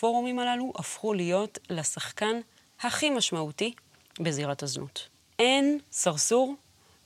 הפורומים 0.00 0.38
הללו 0.38 0.72
הפכו 0.76 1.14
להיות 1.14 1.58
לשחקן 1.70 2.40
הכי 2.80 3.10
משמעותי 3.10 3.74
בזירת 4.20 4.62
הזנות. 4.62 5.08
אין 5.38 5.78
סרסור, 5.92 6.54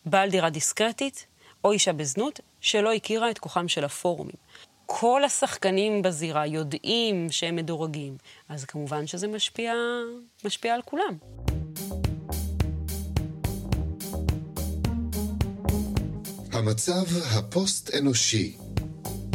בעל 0.07 0.31
דירה 0.31 0.51
דיסקרטית 0.51 1.27
או 1.65 1.73
אישה 1.73 1.93
בזנות 1.93 2.41
שלא 2.61 2.93
הכירה 2.93 3.31
את 3.31 3.39
כוחם 3.39 3.69
של 3.69 3.85
הפורומים. 3.85 4.37
כל 4.87 5.25
השחקנים 5.25 6.03
בזירה 6.03 6.47
יודעים 6.47 7.27
שהם 7.31 7.57
מדורגים, 7.57 8.17
אז 8.49 8.65
כמובן 8.65 9.07
שזה 9.07 9.29
משפיע, 9.29 9.73
משפיע 10.45 10.75
על 10.75 10.83
כולם. 10.83 11.17
המצב 16.53 17.05
הפוסט-אנושי, 17.39 18.57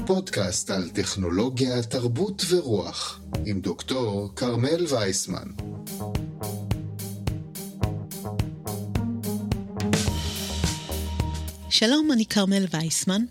פודקאסט 0.10 0.70
על 0.70 0.90
טכנולוגיה, 0.90 1.84
תרבות 1.84 2.44
ורוח, 2.50 3.20
עם 3.46 3.62
דוקטור 3.62 4.32
כרמל 4.36 4.86
וייסמן. 4.90 5.48
שלום, 11.70 12.12
אני 12.12 12.26
כרמל 12.26 12.66
וייסמן, 12.74 13.22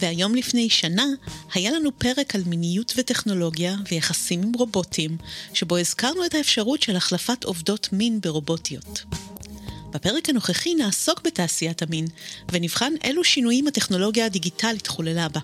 והיום 0.00 0.34
לפני 0.34 0.70
שנה 0.70 1.06
היה 1.54 1.70
לנו 1.70 1.98
פרק 1.98 2.34
על 2.34 2.42
מיניות 2.46 2.92
וטכנולוגיה 2.96 3.76
ויחסים 3.90 4.42
עם 4.42 4.52
רובוטים, 4.54 5.16
שבו 5.54 5.76
הזכרנו 5.76 6.26
את 6.26 6.34
האפשרות 6.34 6.82
של 6.82 6.96
החלפת 6.96 7.44
עובדות 7.44 7.88
מין 7.92 8.20
ברובוטיות. 8.20 9.04
בפרק 9.90 10.28
הנוכחי 10.28 10.74
נעסוק 10.74 11.20
בתעשיית 11.24 11.82
המין, 11.82 12.06
ונבחן 12.52 12.92
אילו 13.04 13.24
שינויים 13.24 13.66
הטכנולוגיה 13.66 14.26
הדיגיטלית 14.26 14.86
חוללה 14.86 15.28
בה. 15.28 15.40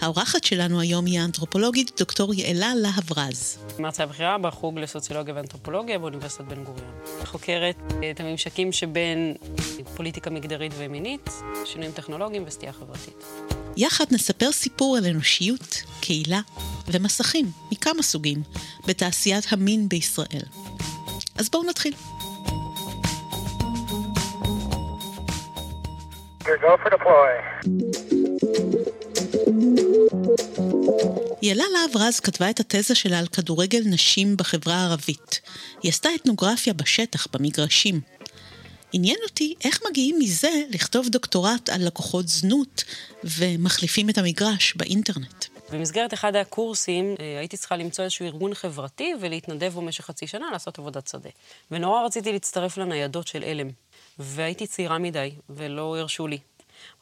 האורחת 0.00 0.44
שלנו 0.44 0.80
היום 0.80 1.06
היא 1.06 1.20
האנתרופולוגית 1.20 1.90
דוקטור 1.98 2.34
יעלה 2.34 2.72
להב 2.74 3.18
רז. 3.18 3.58
מרצה 3.78 4.06
בכירה 4.06 4.38
בחוג 4.38 4.78
לסוציולוגיה 4.78 5.34
ואנתרופולוגיה 5.34 5.98
באוניברסיטת 5.98 6.44
בן 6.44 6.64
גוריון. 6.64 6.90
חוקרת 7.24 7.76
את 8.10 8.20
הממשקים 8.20 8.72
שבין 8.72 9.34
פוליטיקה 9.96 10.30
מגדרית 10.30 10.72
ומינית, 10.78 11.30
שינויים 11.64 11.92
טכנולוגיים 11.92 12.44
וסטייה 12.46 12.72
חברתית. 12.72 13.24
יחד 13.76 14.04
נספר 14.10 14.52
סיפור 14.52 14.96
על 14.96 15.06
אנושיות, 15.06 15.82
קהילה 16.00 16.40
ומסכים 16.86 17.46
מכמה 17.72 18.02
סוגים 18.02 18.42
בתעשיית 18.86 19.44
המין 19.50 19.88
בישראל. 19.88 20.44
אז 21.38 21.50
בואו 21.50 21.64
נתחיל. 21.64 21.92
Go 26.62 26.76
for 26.82 26.90
deploy. 26.90 28.17
יאלה 31.42 31.64
להב 31.72 31.96
רז 31.96 32.20
כתבה 32.20 32.50
את 32.50 32.60
התזה 32.60 32.94
שלה 32.94 33.18
על 33.18 33.26
כדורגל 33.26 33.82
נשים 33.84 34.36
בחברה 34.36 34.74
הערבית. 34.74 35.40
היא 35.82 35.88
עשתה 35.88 36.08
אתנוגרפיה 36.14 36.72
בשטח, 36.72 37.26
במגרשים. 37.32 38.00
עניין 38.92 39.16
אותי 39.28 39.54
איך 39.64 39.80
מגיעים 39.90 40.18
מזה 40.18 40.50
לכתוב 40.70 41.08
דוקטורט 41.08 41.68
על 41.68 41.86
לקוחות 41.86 42.28
זנות 42.28 42.84
ומחליפים 43.24 44.10
את 44.10 44.18
המגרש 44.18 44.74
באינטרנט. 44.76 45.44
במסגרת 45.72 46.14
אחד 46.14 46.36
הקורסים 46.36 47.14
אה, 47.20 47.38
הייתי 47.38 47.56
צריכה 47.56 47.76
למצוא 47.76 48.04
איזשהו 48.04 48.26
ארגון 48.26 48.54
חברתי 48.54 49.12
ולהתנדב 49.20 49.72
במשך 49.76 50.04
חצי 50.04 50.26
שנה 50.26 50.46
לעשות 50.52 50.78
עבודת 50.78 51.08
שדה. 51.08 51.30
ונורא 51.70 52.04
רציתי 52.04 52.32
להצטרף 52.32 52.76
לניידות 52.76 53.26
של 53.26 53.44
עלם. 53.44 53.68
והייתי 54.18 54.66
צעירה 54.66 54.98
מדי, 54.98 55.30
ולא 55.50 55.98
הרשו 55.98 56.26
לי. 56.26 56.38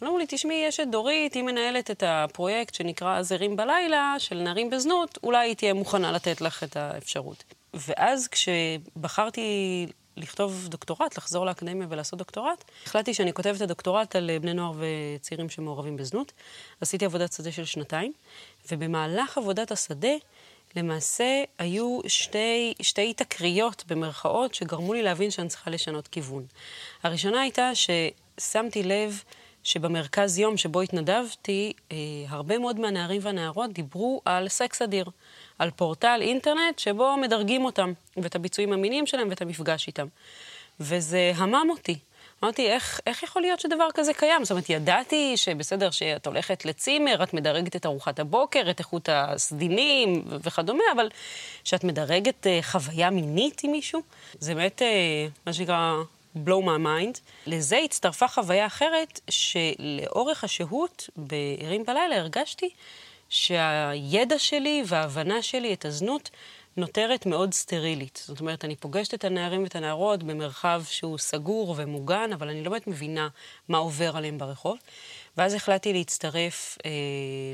אמרו 0.02 0.18
לי, 0.18 0.24
תשמעי, 0.28 0.64
יש 0.68 0.80
את 0.80 0.90
דורית, 0.90 1.34
היא 1.34 1.42
מנהלת 1.42 1.90
את 1.90 2.02
הפרויקט 2.06 2.74
שנקרא 2.74 3.22
זרים 3.22 3.56
בלילה, 3.56 4.14
של 4.18 4.36
נערים 4.36 4.70
בזנות, 4.70 5.18
אולי 5.22 5.48
היא 5.48 5.56
תהיה 5.56 5.74
מוכנה 5.74 6.12
לתת 6.12 6.40
לך 6.40 6.62
את 6.64 6.76
האפשרות. 6.76 7.44
ואז 7.74 8.28
כשבחרתי 8.28 9.86
לכתוב 10.16 10.66
דוקטורט, 10.68 11.18
לחזור 11.18 11.46
לאקדמיה 11.46 11.86
ולעשות 11.90 12.18
דוקטורט, 12.18 12.64
החלטתי 12.86 13.14
שאני 13.14 13.32
כותבת 13.32 13.56
את 13.56 13.60
הדוקטורט 13.60 14.16
על 14.16 14.30
בני 14.40 14.54
נוער 14.54 14.72
וצעירים 14.78 15.48
שמעורבים 15.48 15.96
בזנות. 15.96 16.32
עשיתי 16.80 17.04
עבודת 17.04 17.32
שדה 17.32 17.52
של 17.52 17.64
שנתיים, 17.64 18.12
ובמהלך 18.72 19.38
עבודת 19.38 19.72
השדה, 19.72 20.12
למעשה 20.76 21.44
היו 21.58 22.00
שתי, 22.06 22.74
שתי 22.82 23.14
תקריות 23.14 23.84
במרכאות 23.86 24.54
שגרמו 24.54 24.94
לי 24.94 25.02
להבין 25.02 25.30
שאני 25.30 25.48
צריכה 25.48 25.70
לשנות 25.70 26.08
כיוון. 26.08 26.46
הראשונה 27.02 27.40
הייתה 27.40 27.70
ששמתי 27.74 28.82
לב 28.82 29.22
שבמרכז 29.66 30.38
יום 30.38 30.56
שבו 30.56 30.80
התנדבתי, 30.80 31.72
אה, 31.92 31.96
הרבה 32.28 32.58
מאוד 32.58 32.80
מהנערים 32.80 33.20
והנערות 33.24 33.72
דיברו 33.72 34.20
על 34.24 34.48
סקס 34.48 34.82
אדיר, 34.82 35.04
על 35.58 35.70
פורטל 35.70 36.18
אינטרנט 36.22 36.78
שבו 36.78 37.16
מדרגים 37.16 37.64
אותם, 37.64 37.92
ואת 38.16 38.34
הביצועים 38.34 38.72
המיניים 38.72 39.06
שלהם 39.06 39.28
ואת 39.28 39.42
המפגש 39.42 39.86
איתם. 39.86 40.06
וזה 40.80 41.32
המם 41.36 41.66
אותי. 41.70 41.98
אמרתי, 42.42 42.68
איך, 42.68 43.00
איך 43.06 43.22
יכול 43.22 43.42
להיות 43.42 43.60
שדבר 43.60 43.88
כזה 43.94 44.14
קיים? 44.14 44.44
זאת 44.44 44.50
אומרת, 44.50 44.70
ידעתי 44.70 45.36
שבסדר, 45.36 45.90
שאת 45.90 46.26
הולכת 46.26 46.64
לצימר, 46.64 47.22
את 47.22 47.34
מדרגת 47.34 47.76
את 47.76 47.86
ארוחת 47.86 48.18
הבוקר, 48.18 48.70
את 48.70 48.78
איכות 48.78 49.08
הסדינים 49.12 50.24
וכדומה, 50.28 50.84
אבל 50.94 51.08
שאת 51.64 51.84
מדרגת 51.84 52.46
אה, 52.46 52.58
חוויה 52.62 53.10
מינית 53.10 53.60
עם 53.64 53.72
מישהו, 53.72 54.00
זה 54.40 54.54
באמת, 54.54 54.82
אה, 54.82 55.26
מה 55.46 55.52
שנקרא, 55.52 55.94
blow 56.44 56.64
my 56.64 56.86
mind. 56.86 57.20
לזה 57.46 57.78
הצטרפה 57.84 58.28
חוויה 58.28 58.66
אחרת, 58.66 59.20
שלאורך 59.30 60.44
השהות 60.44 61.10
בערים 61.16 61.84
בלילה 61.84 62.16
הרגשתי 62.16 62.70
שהידע 63.28 64.38
שלי 64.38 64.82
וההבנה 64.86 65.42
שלי 65.42 65.72
את 65.72 65.84
הזנות 65.84 66.30
נותרת 66.76 67.26
מאוד 67.26 67.54
סטרילית. 67.54 68.22
זאת 68.26 68.40
אומרת, 68.40 68.64
אני 68.64 68.76
פוגשת 68.76 69.14
את 69.14 69.24
הנערים 69.24 69.62
ואת 69.62 69.76
הנערות 69.76 70.22
במרחב 70.22 70.82
שהוא 70.88 71.18
סגור 71.18 71.74
ומוגן, 71.78 72.30
אבל 72.32 72.48
אני 72.48 72.64
לא 72.64 72.70
באמת 72.70 72.86
מבינה 72.86 73.28
מה 73.68 73.78
עובר 73.78 74.16
עליהם 74.16 74.38
ברחוב. 74.38 74.78
ואז 75.36 75.54
החלטתי 75.54 75.92
להצטרף 75.92 76.78
אה, 76.84 76.90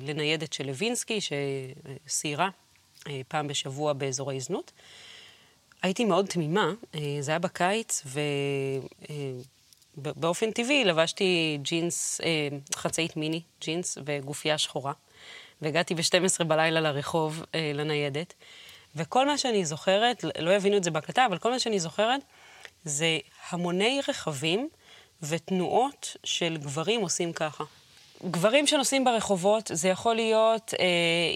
לניידת 0.02 0.52
של 0.52 0.66
לוינסקי, 0.66 1.18
שסיירה 1.20 2.48
אה, 3.08 3.20
פעם 3.28 3.48
בשבוע 3.48 3.92
באזורי 3.92 4.40
זנות. 4.40 4.72
הייתי 5.82 6.04
מאוד 6.04 6.26
תמימה, 6.26 6.72
אה, 6.94 7.16
זה 7.20 7.30
היה 7.30 7.38
בקיץ, 7.38 8.02
ובאופן 9.96 10.46
אה, 10.46 10.52
טבעי 10.52 10.84
לבשתי 10.84 11.58
ג'ינס, 11.62 12.20
אה, 12.20 12.48
חצאית 12.74 13.16
מיני, 13.16 13.42
ג'ינס 13.60 13.98
וגופייה 14.04 14.58
שחורה. 14.58 14.92
והגעתי 15.62 15.94
ב-12 15.94 16.44
בלילה 16.44 16.80
לרחוב, 16.80 17.44
לניידת. 17.74 18.34
וכל 18.96 19.26
מה 19.26 19.38
שאני 19.38 19.64
זוכרת, 19.64 20.24
לא 20.38 20.50
יבינו 20.50 20.76
את 20.76 20.84
זה 20.84 20.90
בהקלטה, 20.90 21.26
אבל 21.26 21.38
כל 21.38 21.50
מה 21.50 21.58
שאני 21.58 21.80
זוכרת 21.80 22.20
זה 22.84 23.18
המוני 23.50 24.00
רכבים 24.08 24.68
ותנועות 25.22 26.16
של 26.24 26.56
גברים 26.56 27.00
עושים 27.00 27.32
ככה. 27.32 27.64
גברים 28.30 28.66
שנוסעים 28.66 29.04
ברחובות, 29.04 29.70
זה 29.74 29.88
יכול 29.88 30.14
להיות 30.14 30.74
אה, 30.80 30.86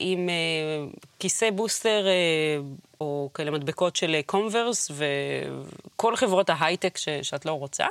עם 0.01 0.29
אה, 0.29 0.35
כיסא 1.19 1.51
בוסטר 1.51 2.07
אה, 2.07 2.13
או 3.01 3.31
כאלה 3.35 3.51
מדבקות 3.51 3.97
של 3.97 4.17
קומברס 4.27 4.91
וכל 4.91 6.17
חברות 6.17 6.51
ההייטק 6.51 6.97
ש, 6.97 7.09
שאת 7.09 7.47
לא 7.47 7.53
רוצה, 7.53 7.85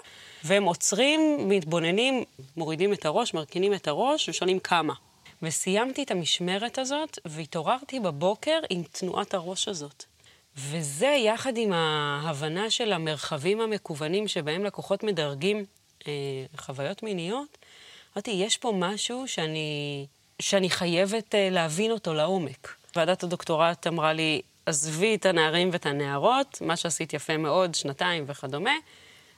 והם 0.44 0.64
עוצרים, 0.64 1.50
מתבוננים, 1.50 2.24
מורידים 2.58 2.94
את 2.94 3.06
הראש, 3.06 3.34
מרכינים 3.34 3.74
את 3.74 3.88
הראש 3.88 4.30
ושואלים 4.30 4.60
כמה. 4.60 4.94
וסיימתי 5.42 6.04
את 6.04 6.12
המשמרת 6.12 6.78
הזאת 6.78 7.20
והתעוררתי 7.26 8.00
בבוקר 8.00 8.60
עם 8.70 8.84
תנועת 8.92 9.34
הראש 9.34 9.68
הזאת. 9.68 10.04
וזה 10.58 11.08
יחד 11.08 11.58
עם 11.58 11.74
ההבנה 11.74 12.70
של 12.70 12.94
המרחבים 12.94 13.62
המקוונים 13.62 14.28
שבהם 14.28 14.64
לקוחות 14.64 15.04
מדרגים 15.04 15.66
אה, 16.08 16.14
חוויות 16.58 17.04
מיניות, 17.04 17.58
אמרתי, 18.16 18.32
יש 18.32 18.58
פה 18.58 18.74
משהו 18.76 19.28
שאני, 19.28 20.06
שאני 20.40 20.70
חייבת 20.70 21.36
אה, 21.36 21.50
להבין 21.50 21.92
אותו 21.92 22.14
לעומק. 22.14 22.76
ועדת 22.96 23.24
הדוקטורט 23.24 23.88
אמרה 23.88 24.14
לי, 24.14 24.42
עזבי 24.66 25.16
את 25.16 25.26
הנערים 25.26 25.70
ואת 25.72 25.86
הנערות, 25.86 26.62
מה 26.62 26.76
שעשית 26.76 27.14
יפה 27.14 27.38
מאוד, 27.38 27.76
שנתיים 27.76 28.24
וכדומה, 28.28 28.74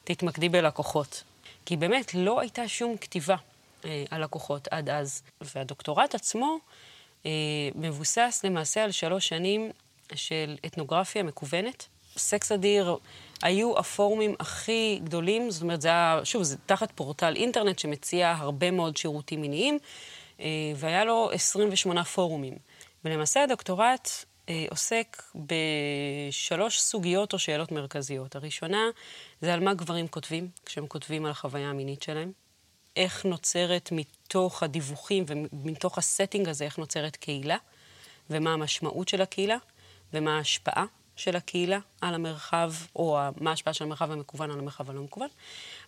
תתמקדי 0.03 0.49
בלקוחות. 0.49 1.23
כי 1.65 1.77
באמת 1.77 2.13
לא 2.13 2.39
הייתה 2.39 2.67
שום 2.67 2.97
כתיבה 2.97 3.35
אה, 3.85 4.03
על 4.09 4.23
לקוחות 4.23 4.67
עד 4.71 4.89
אז. 4.89 5.23
והדוקטורט 5.41 6.15
עצמו 6.15 6.57
אה, 7.25 7.31
מבוסס 7.75 8.41
למעשה 8.43 8.83
על 8.83 8.91
שלוש 8.91 9.27
שנים 9.27 9.71
של 10.15 10.55
אתנוגרפיה 10.65 11.23
מקוונת. 11.23 11.87
סקס 12.17 12.51
אדיר 12.51 12.97
היו 13.41 13.79
הפורומים 13.79 14.35
הכי 14.39 14.99
גדולים, 15.03 15.51
זאת 15.51 15.61
אומרת, 15.61 15.81
זה 15.81 15.87
היה, 15.87 16.19
שוב, 16.23 16.43
זה 16.43 16.57
תחת 16.65 16.91
פורטל 16.95 17.35
אינטרנט 17.35 17.79
שמציע 17.79 18.35
הרבה 18.37 18.71
מאוד 18.71 18.97
שירותים 18.97 19.41
מיניים, 19.41 19.79
אה, 20.39 20.45
והיה 20.75 21.05
לו 21.05 21.29
28 21.33 22.03
פורומים. 22.03 22.53
ולמעשה 23.05 23.43
הדוקטורט 23.43 24.09
אה, 24.49 24.65
עוסק 24.69 25.23
בשלוש 25.35 26.81
סוגיות 26.81 27.33
או 27.33 27.39
שאלות 27.39 27.71
מרכזיות. 27.71 28.35
הראשונה 28.35 28.81
זה 29.41 29.53
על 29.53 29.59
מה 29.59 29.73
גברים 29.73 30.07
כותבים 30.07 30.49
כשהם 30.65 30.87
כותבים 30.87 31.25
על 31.25 31.31
החוויה 31.31 31.69
המינית 31.69 32.03
שלהם. 32.03 32.31
איך 32.95 33.25
נוצרת 33.25 33.89
מתוך 33.91 34.63
הדיווחים 34.63 35.25
ומתוך 35.27 35.97
ה 35.97 36.04
setting 36.04 36.49
הזה, 36.49 36.65
איך 36.65 36.77
נוצרת 36.77 37.15
קהילה, 37.15 37.57
ומה 38.29 38.53
המשמעות 38.53 39.07
של 39.07 39.21
הקהילה. 39.21 39.57
ומה 40.13 40.37
ההשפעה 40.37 40.85
של 41.17 41.35
הקהילה 41.35 41.79
על 42.01 42.13
המרחב, 42.13 42.73
או 42.95 43.19
מה 43.41 43.49
ההשפעה 43.49 43.73
של 43.73 43.83
המרחב 43.83 44.11
המקוון 44.11 44.51
על 44.51 44.59
המרחב 44.59 44.89
הלא 44.89 45.01
מקוון. 45.01 45.27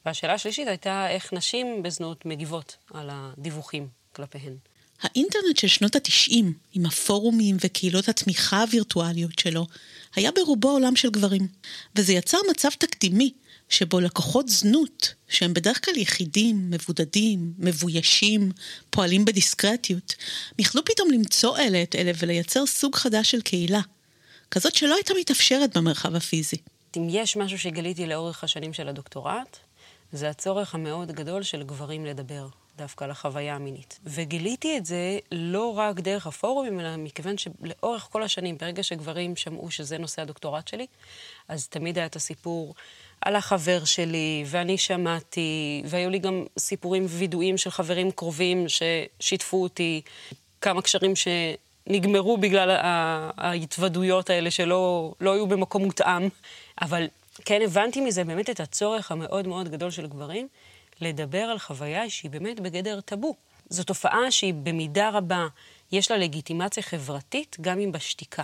והשאלה 0.06 0.34
השלישית 0.34 0.68
הייתה 0.68 1.10
איך 1.10 1.34
נשים 1.34 1.84
בזנות 1.84 2.26
מגיבות 2.26 2.78
על 2.94 3.10
הדיווחים 3.12 3.88
כלפיהן. 4.16 4.54
האינטרנט 5.02 5.58
של 5.58 5.68
שנות 5.68 5.96
התשעים, 5.96 6.54
עם 6.74 6.86
הפורומים 6.86 7.58
וקהילות 7.64 8.10
התמיכה 8.10 8.62
הווירטואליות 8.62 9.40
שלו, 9.40 9.66
היה 10.16 10.32
ברובו 10.32 10.70
עולם 10.70 10.96
של 10.96 11.10
גברים. 11.10 11.48
וזה 11.96 12.14
יצר 12.14 12.38
מצב 12.52 12.70
תקדימי, 12.78 13.34
שבו 13.70 14.00
לקוחות 14.00 14.50
זנות, 14.50 15.14
שהם 15.28 15.54
בדרך 15.54 15.86
כלל 15.86 15.98
יחידים, 15.98 16.70
מבודדים, 16.72 17.54
מבוישים, 17.58 18.52
פועלים 18.90 19.26
בדיסקרטיות, 19.26 20.16
יכלו 20.60 20.86
פתאום 20.86 21.12
למצוא 21.12 21.58
אלה 21.58 21.84
את 21.84 21.96
אלה 21.96 22.12
ולייצר 22.18 22.66
סוג 22.66 22.96
חדש 22.96 23.32
של 23.32 23.42
קהילה. 23.42 23.82
כזאת 24.52 24.76
שלא 24.76 24.96
הייתה 24.96 25.14
מתאפשרת 25.20 25.78
במרחב 25.78 26.16
הפיזי. 26.16 26.58
אם 26.98 27.08
יש 27.10 27.38
משהו 27.38 27.60
שגיליתי 27.60 28.06
לאורך 28.06 28.44
השנים 28.44 28.74
של 28.74 28.88
הדוקטורט, 28.88 29.58
זה 30.12 30.30
הצורך 30.30 30.76
המאוד 30.76 31.12
גדול 31.12 31.44
של 31.44 31.64
גברים 31.64 32.06
לדבר. 32.06 32.48
דווקא 32.78 33.04
על 33.04 33.12
החוויה 33.12 33.56
המינית. 33.56 34.00
וגיליתי 34.04 34.78
את 34.78 34.86
זה 34.86 35.20
לא 35.32 35.78
רק 35.78 36.00
דרך 36.00 36.28
הפורומים, 36.28 36.80
אלא 36.80 36.98
מכיוון 36.98 37.36
שלאורך 37.38 38.08
כל 38.12 38.24
השנים, 38.24 38.58
ברגע 38.58 38.84
שגברים 38.84 39.36
שמעו 39.36 39.72
שזה 39.72 39.98
נושא 39.98 40.22
הדוקטורט 40.22 40.68
שלי, 40.68 40.86
אז 41.48 41.68
תמיד 41.68 41.98
היה 41.98 42.06
את 42.06 42.16
הסיפור 42.16 42.76
על 43.22 43.36
החבר 43.36 43.86
שלי, 43.86 44.44
ואני 44.48 44.78
שמעתי, 44.78 45.82
והיו 45.86 46.10
לי 46.10 46.20
גם 46.20 46.46
סיפורים 46.60 47.06
וידועים 47.10 47.58
של 47.58 47.70
חברים 47.70 48.12
קרובים 48.12 48.66
ששיתפו 48.68 49.64
אותי, 49.64 50.02
כמה 50.62 50.82
קשרים 50.82 51.16
שנגמרו 51.90 52.38
בגלל 52.38 52.78
ההתוודויות 53.38 54.30
האלה 54.30 54.52
שלא 54.52 55.14
לא 55.22 55.34
היו 55.34 55.48
במקום 55.48 55.84
מותאם. 55.86 56.30
אבל 56.82 57.08
כן 57.46 57.62
הבנתי 57.62 58.02
מזה 58.02 58.24
באמת 58.24 58.50
את 58.50 58.60
הצורך 58.60 59.12
המאוד 59.12 59.48
מאוד 59.48 59.70
גדול 59.70 59.92
של 59.92 60.08
גברים 60.08 60.48
לדבר 61.02 61.42
על 61.42 61.60
חוויה 61.60 62.10
שהיא 62.10 62.32
באמת 62.32 62.60
בגדר 62.60 63.02
טאבו. 63.02 63.36
זו 63.70 63.84
תופעה 63.84 64.32
שהיא 64.32 64.54
במידה 64.54 65.10
רבה, 65.10 65.48
יש 65.92 66.12
לה 66.12 66.18
לגיטימציה 66.18 66.84
חברתית, 66.84 67.58
גם 67.62 67.80
אם 67.80 67.92
בשתיקה. 67.92 68.44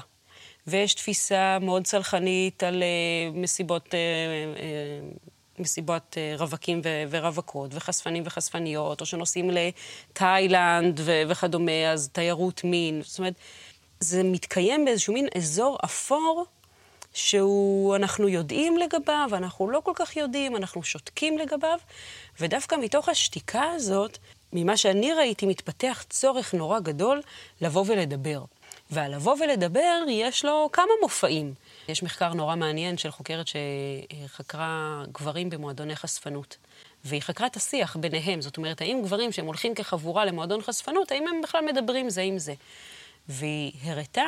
ויש 0.67 0.93
תפיסה 0.93 1.57
מאוד 1.61 1.83
צלחנית 1.83 2.63
על 2.63 2.83
uh, 2.83 3.37
מסיבות, 3.37 3.85
uh, 3.85 3.91
uh, 3.91 5.17
מסיבות 5.59 6.17
uh, 6.17 6.39
רווקים 6.39 6.81
ורווקות, 7.09 7.71
וחשפנים 7.73 8.23
וחשפניות, 8.25 9.01
או 9.01 9.05
שנוסעים 9.05 9.51
לתאילנד 9.51 10.99
וכדומה, 11.05 11.91
אז 11.91 12.09
תיירות 12.13 12.63
מין. 12.63 13.01
זאת 13.03 13.19
אומרת, 13.19 13.33
זה 13.99 14.23
מתקיים 14.23 14.85
באיזשהו 14.85 15.13
מין 15.13 15.27
אזור 15.35 15.77
אפור 15.85 16.45
שאנחנו 17.13 18.27
יודעים 18.27 18.77
לגביו, 18.77 19.29
אנחנו 19.33 19.69
לא 19.69 19.79
כל 19.79 19.91
כך 19.95 20.15
יודעים, 20.15 20.55
אנחנו 20.55 20.83
שותקים 20.83 21.37
לגביו, 21.37 21.77
ודווקא 22.39 22.75
מתוך 22.75 23.09
השתיקה 23.09 23.63
הזאת, 23.63 24.17
ממה 24.53 24.77
שאני 24.77 25.13
ראיתי, 25.13 25.45
מתפתח 25.45 26.03
צורך 26.09 26.53
נורא 26.53 26.79
גדול 26.79 27.21
לבוא 27.61 27.83
ולדבר. 27.87 28.43
ועל 28.91 29.15
לבוא 29.15 29.35
ולדבר, 29.39 30.03
יש 30.09 30.45
לו 30.45 30.69
כמה 30.73 30.91
מופעים. 31.01 31.53
יש 31.87 32.03
מחקר 32.03 32.33
נורא 32.33 32.55
מעניין 32.55 32.97
של 32.97 33.11
חוקרת 33.11 33.45
שחקרה 33.47 35.03
גברים 35.11 35.49
במועדוני 35.49 35.95
חשפנות. 35.95 36.57
והיא 37.03 37.21
חקרה 37.21 37.47
את 37.47 37.55
השיח 37.55 37.97
ביניהם. 37.97 38.41
זאת 38.41 38.57
אומרת, 38.57 38.81
האם 38.81 39.01
גברים 39.03 39.31
שהם 39.31 39.45
הולכים 39.45 39.75
כחבורה 39.75 40.25
למועדון 40.25 40.61
חשפנות, 40.61 41.11
האם 41.11 41.27
הם 41.27 41.41
בכלל 41.41 41.65
מדברים 41.65 42.09
זה 42.09 42.21
עם 42.21 42.39
זה? 42.39 42.53
והיא 43.29 43.71
הראתה 43.83 44.23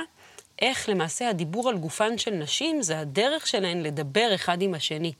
איך 0.61 0.89
למעשה 0.89 1.29
הדיבור 1.29 1.69
על 1.69 1.77
גופן 1.77 2.17
של 2.17 2.31
נשים 2.31 2.81
זה 2.81 2.99
הדרך 2.99 3.47
שלהן 3.47 3.83
לדבר 3.83 4.35
אחד 4.35 4.61
עם 4.61 4.73
השני. 4.73 5.13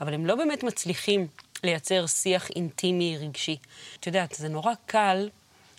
אבל 0.00 0.14
הם 0.14 0.26
לא 0.26 0.34
באמת 0.34 0.62
מצליחים 0.62 1.26
לייצר 1.64 2.06
שיח 2.06 2.50
אינטימי 2.50 3.16
רגשי. 3.20 3.56
את 4.00 4.06
יודעת, 4.06 4.32
זה 4.32 4.48
נורא 4.48 4.72
קל, 4.86 5.28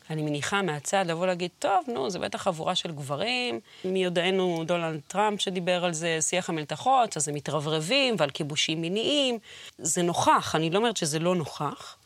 אני 0.09 0.21
מניחה 0.21 0.61
מהצד, 0.61 1.05
לבוא 1.07 1.27
להגיד, 1.27 1.51
טוב, 1.59 1.85
נו, 1.87 2.09
זה 2.09 2.19
בטח 2.19 2.41
חבורה 2.41 2.75
של 2.75 2.91
גברים, 2.91 3.59
מי 3.85 4.03
יודענו 4.03 4.63
דונלד 4.65 4.99
טראמפ 5.07 5.41
שדיבר 5.41 5.85
על 5.85 5.93
זה, 5.93 6.17
שיח 6.21 6.49
המלתחות, 6.49 7.17
אז 7.17 7.27
הם 7.27 7.35
מתרברבים 7.35 8.15
ועל 8.17 8.29
כיבושים 8.29 8.81
מיניים. 8.81 9.39
זה 9.77 10.01
נוכח, 10.01 10.55
אני 10.55 10.69
לא 10.69 10.77
אומרת 10.77 10.97
שזה 10.97 11.19
לא 11.19 11.35
נוכח, 11.35 11.97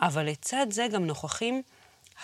אבל 0.00 0.26
לצד 0.26 0.66
זה 0.70 0.86
גם 0.92 1.06
נוכחים 1.06 1.62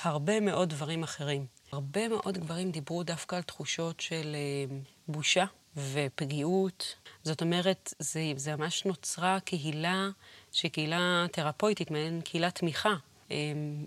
הרבה 0.03 0.41
מאוד 0.41 0.69
דברים 0.69 1.03
אחרים. 1.03 1.47
הרבה 1.73 2.09
מאוד 2.09 2.39
גברים 2.39 2.71
דיברו 2.71 3.03
דווקא 3.03 3.37
על 3.37 3.43
תחושות 3.43 4.01
של 4.01 4.37
אה, 4.37 4.77
בושה 5.09 5.45
ופגיעות. 5.77 6.95
זאת 7.23 7.43
אומרת, 7.43 7.95
זה, 7.99 8.21
זה 8.37 8.57
ממש 8.57 8.85
נוצרה 8.85 9.39
קהילה 9.45 10.09
שהיא 10.53 10.71
קהילה 10.71 11.27
תרפויטית, 11.33 11.91
מעין 11.91 12.21
קהילת 12.21 12.55
תמיכה. 12.55 12.95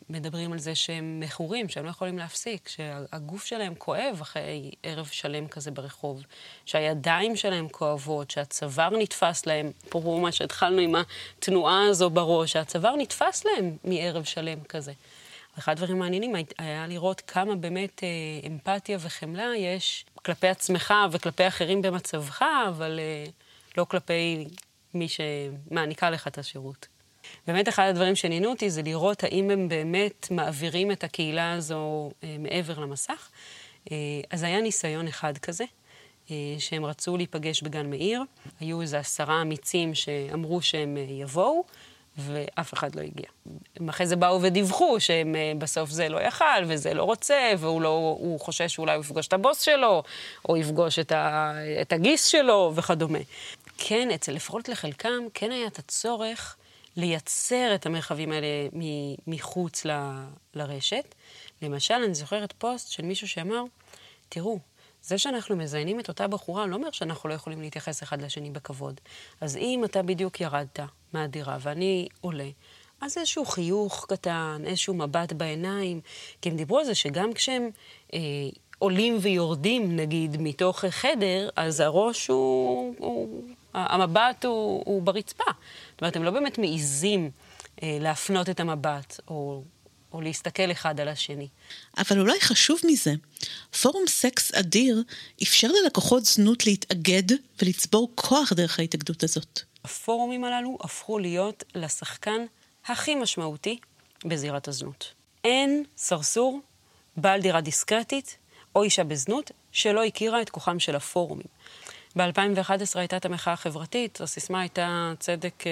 מדברים 0.10 0.54
על 0.54 0.60
זה 0.60 0.76
שהם 0.76 1.20
מכורים, 1.20 1.70
שהם 1.70 1.86
לא 1.86 1.90
יכולים 1.90 2.18
להפסיק, 2.18 2.70
שהגוף 2.70 3.46
שלהם 3.46 3.76
כואב 3.76 4.18
אחרי 4.22 4.72
ערב 4.84 5.06
שלם 5.12 5.48
כזה 5.48 5.72
ברחוב, 5.72 6.24
שהידיים 6.66 7.36
שלהם 7.36 7.70
כואבות, 7.70 8.32
שהצוואר 8.32 8.98
נתפס 8.98 9.46
להם, 9.46 9.72
פה 9.90 10.20
מה 10.22 10.32
שהתחלנו 10.32 10.82
עם 10.82 10.96
התנועה 10.96 11.88
הזו 11.88 12.10
בראש, 12.10 12.52
שהצוואר 12.52 12.96
נתפס 12.96 13.46
להם 13.46 13.78
מערב 13.84 14.24
שלם 14.24 14.64
כזה. 14.64 14.94
אחד 15.60 15.72
הדברים 15.72 15.96
המעניינים 15.96 16.36
היה 16.58 16.88
לראות 16.88 17.22
כמה 17.22 17.56
באמת 17.56 18.04
אה, 18.04 18.10
אמפתיה 18.48 18.98
וחמלה 19.02 19.52
יש 19.58 20.06
כלפי 20.16 20.48
עצמך 20.48 20.94
וכלפי 21.12 21.48
אחרים 21.48 21.82
במצבך, 21.82 22.46
אבל 22.70 23.00
אה, 23.00 23.26
לא 23.78 23.86
כלפי 23.86 24.48
מי 24.94 25.08
שמעניקה 25.08 26.10
לך 26.10 26.28
את 26.28 26.38
השירות. 26.38 26.88
באמת 27.48 27.70
אחד 27.70 27.88
הדברים 27.90 28.16
שעניינו 28.16 28.50
אותי 28.50 28.70
זה 28.70 28.82
לראות 28.82 29.24
האם 29.24 29.50
הם 29.50 29.68
באמת 29.70 30.28
מעבירים 30.32 30.92
את 30.92 31.04
הקהילה 31.04 31.54
הזו 31.54 32.12
אה, 32.24 32.36
מעבר 32.40 32.80
למסך. 32.80 33.30
אה, 33.92 33.98
אז 34.30 34.44
היה 34.44 34.62
ניסיון 34.62 35.08
אחד 35.08 35.38
כזה, 35.38 35.64
אה, 36.32 36.36
שהם 36.60 36.86
רצו 36.86 37.18
להיפגש 37.18 37.62
בגן 37.62 37.90
מאיר. 37.90 38.24
היו 38.60 38.82
איזה 38.82 39.00
עשרה 39.00 39.42
אמיצים 39.42 39.96
שאמרו 39.96 40.62
שהם 40.62 40.98
יבואו, 40.98 41.64
ואף 42.18 42.74
אחד 42.74 42.96
לא 42.96 43.02
הגיע. 43.02 43.26
הם 43.76 43.90
אחרי 43.90 44.08
זה 44.08 44.16
באו 44.16 44.42
ודיווחו 44.42 45.00
שהם 45.00 45.36
בסוף 45.58 45.90
זה 45.90 46.10
לא 46.10 46.22
יכל, 46.22 46.64
וזה 46.68 46.94
לא 46.94 47.04
רוצה, 47.04 47.52
והוא 47.58 47.82
לא, 47.82 48.18
חושש 48.40 48.74
שאולי 48.74 48.96
הוא 48.96 49.02
יפגוש 49.04 49.28
את 49.28 49.34
הבוס 49.34 49.62
שלו, 49.62 50.04
או 50.50 50.58
יפגוש 50.58 51.00
את, 51.00 51.12
ה, 51.12 51.54
את 51.82 51.94
הגיס 51.94 52.26
שלו, 52.26 52.74
וכדומה. 52.76 53.20
כן, 53.78 54.12
אצל 54.12 54.32
לפחות 54.32 54.70
לחלקם, 54.70 55.24
כן 55.34 55.52
היה 55.52 55.68
את 55.68 55.80
הצורך 55.80 56.56
לייצר 56.96 57.76
את 57.76 57.86
המרחבים 57.86 58.32
האלה 58.32 58.48
מחוץ 59.28 59.86
ל, 59.86 59.92
לרשת. 60.54 61.16
למשל, 61.62 61.94
אני 61.94 62.16
זוכרת 62.16 62.54
פוסט 62.58 62.92
של 62.92 63.04
מישהו 63.04 63.28
שאמר, 63.28 63.64
תראו, 64.30 64.60
זה 65.04 65.18
שאנחנו 65.18 65.56
מזיינים 65.56 66.00
את 66.00 66.08
אותה 66.08 66.28
בחורה 66.28 66.66
לא 66.66 66.76
אומר 66.76 66.92
שאנחנו 66.92 67.30
לא 67.30 67.34
יכולים 67.34 67.62
להתייחס 67.62 68.04
אחד 68.04 68.22
לשני 68.22 68.50
בכבוד. 68.50 69.02
אז 69.42 69.58
אם 69.58 69.86
אתה 69.86 70.02
בדיוק 70.02 70.42
ירדת 70.42 70.80
מהדירה 71.14 71.58
ואני 71.62 72.08
עולה, 72.22 72.50
אז 73.02 73.18
איזשהו 73.18 73.46
חיוך 73.46 74.06
קטן, 74.10 74.62
איזשהו 74.66 74.94
מבט 74.94 75.34
בעיניים, 75.34 76.02
כי 76.42 76.50
הם 76.50 76.56
דיברו 76.56 76.80
על 76.80 76.86
זה 76.86 76.96
שגם 76.96 77.34
כשהם 77.34 77.70
אה, 78.14 78.20
עולים 78.80 79.18
ויורדים, 79.22 79.96
נגיד, 79.96 80.38
מתוך 80.40 80.86
חדר, 80.86 81.50
אז 81.56 81.80
הראש 81.80 82.28
הוא, 82.28 82.96
הוא 82.98 83.44
המבט 83.74 84.46
הוא, 84.46 84.84
הוא 84.86 85.02
ברצפה. 85.02 85.44
זאת 85.92 86.02
אומרת, 86.02 86.16
הם 86.16 86.24
לא 86.24 86.32
באמת 86.32 86.58
מעיזים 86.58 87.32
אה, 87.84 87.98
להפנות 88.02 88.50
את 88.50 88.60
המבט, 88.60 89.20
או 89.28 89.64
או 90.14 90.22
להסתכל 90.22 90.72
אחד 90.72 91.00
על 91.00 91.08
השני. 91.08 91.48
אבל 91.98 92.20
אולי 92.20 92.42
חשוב 92.42 92.80
מזה, 92.86 93.14
פורום 93.82 94.04
סקס 94.08 94.54
אדיר 94.54 95.04
אפשר 95.44 95.68
ללקוחות 95.68 96.26
זנות 96.26 96.66
להתאגד 96.66 97.36
ולצבור 97.62 98.12
כוח 98.16 98.54
דרך 98.54 98.80
ההתאגדות 98.80 99.24
הזאת. 99.24 99.60
הפורומים 99.84 100.44
הללו 100.44 100.78
הפכו 100.82 101.20
להיות 101.20 101.64
לשחקן 101.76 102.46
הכי 102.86 103.16
משמעותי 103.16 103.80
בזירת 104.26 104.68
הזנות. 104.68 105.14
אין 105.44 105.84
סרסור, 105.98 106.60
בעל 107.18 107.42
דירה 107.42 107.62
דיסקרטית 107.62 108.38
או 108.76 108.84
אישה 108.84 109.04
בזנות 109.04 109.52
שלא 109.72 110.04
הכירה 110.04 110.42
את 110.42 110.50
כוחם 110.50 110.80
של 110.80 110.96
הפורומים. 110.96 111.48
ב-2011 112.16 112.72
הייתה 112.96 113.18
את 113.18 113.26
המחאה 113.26 113.54
החברתית, 113.54 114.22
הסיסמה 114.22 114.62
הייתה 114.62 115.14
צדק 115.20 115.64
אה, 115.68 115.72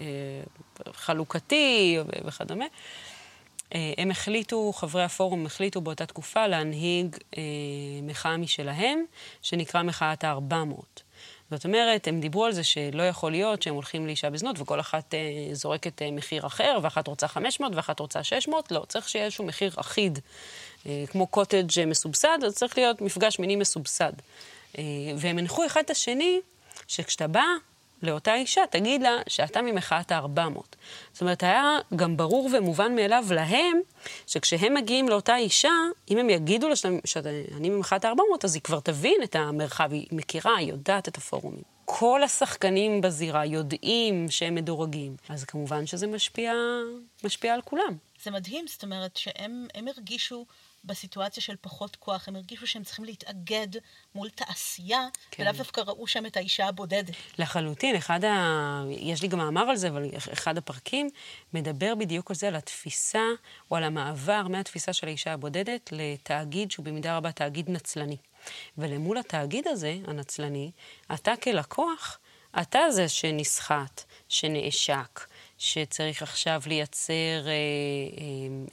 אה, 0.00 0.92
חלוקתי 0.92 1.98
וכדומה. 2.24 2.64
אה, 3.74 3.92
הם 3.98 4.10
החליטו, 4.10 4.72
חברי 4.72 5.04
הפורום 5.04 5.46
החליטו 5.46 5.80
באותה 5.80 6.06
תקופה 6.06 6.46
להנהיג 6.46 7.16
אה, 7.36 7.42
מחאה 8.02 8.36
משלהם, 8.36 9.04
שנקרא 9.42 9.82
מחאת 9.82 10.24
ה-400. 10.24 11.02
זאת 11.50 11.64
אומרת, 11.64 12.08
הם 12.08 12.20
דיברו 12.20 12.44
על 12.44 12.52
זה 12.52 12.64
שלא 12.64 13.02
יכול 13.02 13.32
להיות 13.32 13.62
שהם 13.62 13.74
הולכים 13.74 14.06
לאישה 14.06 14.30
בזנות 14.30 14.60
וכל 14.60 14.80
אחת 14.80 15.14
אה, 15.14 15.20
זורקת 15.52 16.02
אה, 16.02 16.10
מחיר 16.10 16.46
אחר, 16.46 16.78
ואחת 16.82 17.08
רוצה 17.08 17.28
500 17.28 17.72
ואחת 17.74 18.00
רוצה 18.00 18.22
600, 18.22 18.72
לא, 18.72 18.84
צריך 18.88 19.08
שיהיה 19.08 19.24
איזשהו 19.24 19.44
מחיר 19.44 19.72
אחיד. 19.76 20.18
אה, 20.86 21.04
כמו 21.10 21.26
קוטג' 21.26 21.86
מסובסד, 21.86 22.38
אז 22.46 22.54
צריך 22.54 22.78
להיות 22.78 23.00
מפגש 23.00 23.38
מיני 23.38 23.56
מסובסד. 23.56 24.12
אה, 24.78 24.84
והם 25.16 25.38
הנחו 25.38 25.66
אחד 25.66 25.80
את 25.84 25.90
השני, 25.90 26.40
שכשאתה 26.88 27.26
בא 27.26 27.44
לאותה 28.02 28.34
אישה, 28.34 28.60
תגיד 28.70 29.02
לה 29.02 29.16
שאתה 29.28 29.62
ממחאת 29.62 30.12
ה-400. 30.12 30.76
זאת 31.12 31.20
אומרת, 31.20 31.42
היה 31.42 31.78
גם 31.96 32.16
ברור 32.16 32.48
ומובן 32.52 32.94
מאליו 32.94 33.24
להם, 33.30 33.80
שכשהם 34.26 34.74
מגיעים 34.74 35.08
לאותה 35.08 35.36
אישה, 35.36 35.72
אם 36.10 36.18
הם 36.18 36.30
יגידו 36.30 36.68
לה 36.68 36.76
שאני 37.04 37.70
ממחאת 37.70 38.04
ה-400, 38.04 38.44
אז 38.44 38.54
היא 38.54 38.62
כבר 38.62 38.80
תבין 38.80 39.20
את 39.24 39.36
המרחב, 39.36 39.92
היא 39.92 40.06
מכירה, 40.12 40.56
היא 40.56 40.68
יודעת 40.68 41.08
את 41.08 41.18
הפורומים. 41.18 41.62
כל 41.84 42.22
השחקנים 42.22 43.00
בזירה 43.00 43.46
יודעים 43.46 44.30
שהם 44.30 44.54
מדורגים, 44.54 45.16
אז 45.28 45.44
כמובן 45.44 45.86
שזה 45.86 46.06
משפיע, 46.06 46.52
משפיע 47.24 47.54
על 47.54 47.62
כולם. 47.62 47.96
זה 48.22 48.30
מדהים, 48.30 48.66
זאת 48.68 48.82
אומרת 48.82 49.16
שהם 49.16 49.66
הרגישו 49.96 50.46
בסיטואציה 50.84 51.42
של 51.42 51.54
פחות 51.60 51.96
כוח, 51.96 52.28
הם 52.28 52.36
הרגישו 52.36 52.66
שהם 52.66 52.84
צריכים 52.84 53.04
להתאגד 53.04 53.68
מול 54.14 54.28
תעשייה, 54.28 55.08
כן. 55.30 55.42
ולאו 55.42 55.52
דווקא 55.52 55.80
ראו 55.80 56.06
שם 56.06 56.26
את 56.26 56.36
האישה 56.36 56.68
הבודדת. 56.68 57.14
לחלוטין, 57.38 57.96
אחד 57.96 58.24
ה... 58.24 58.84
יש 58.88 59.22
לי 59.22 59.28
גם 59.28 59.38
מאמר 59.38 59.62
על 59.62 59.76
זה, 59.76 59.88
אבל 59.88 60.10
אחד 60.32 60.58
הפרקים 60.58 61.10
מדבר 61.54 61.94
בדיוק 61.94 62.30
על 62.30 62.36
זה, 62.36 62.48
על 62.48 62.56
התפיסה, 62.56 63.24
או 63.70 63.76
על 63.76 63.84
המעבר 63.84 64.48
מהתפיסה 64.48 64.92
של 64.92 65.06
האישה 65.06 65.32
הבודדת 65.32 65.90
לתאגיד 65.92 66.70
שהוא 66.70 66.84
במידה 66.84 67.16
רבה 67.16 67.32
תאגיד 67.32 67.70
נצלני. 67.70 68.16
ולמול 68.78 69.18
התאגיד 69.18 69.68
הזה, 69.68 69.96
הנצלני, 70.06 70.70
אתה 71.14 71.36
כלקוח, 71.36 72.18
אתה 72.60 72.90
זה 72.90 73.08
שנסחט, 73.08 74.02
שנעשק, 74.28 75.20
שצריך 75.62 76.22
עכשיו 76.22 76.62
לייצר 76.66 77.12
אה, 77.46 77.52
אה, 77.52 77.54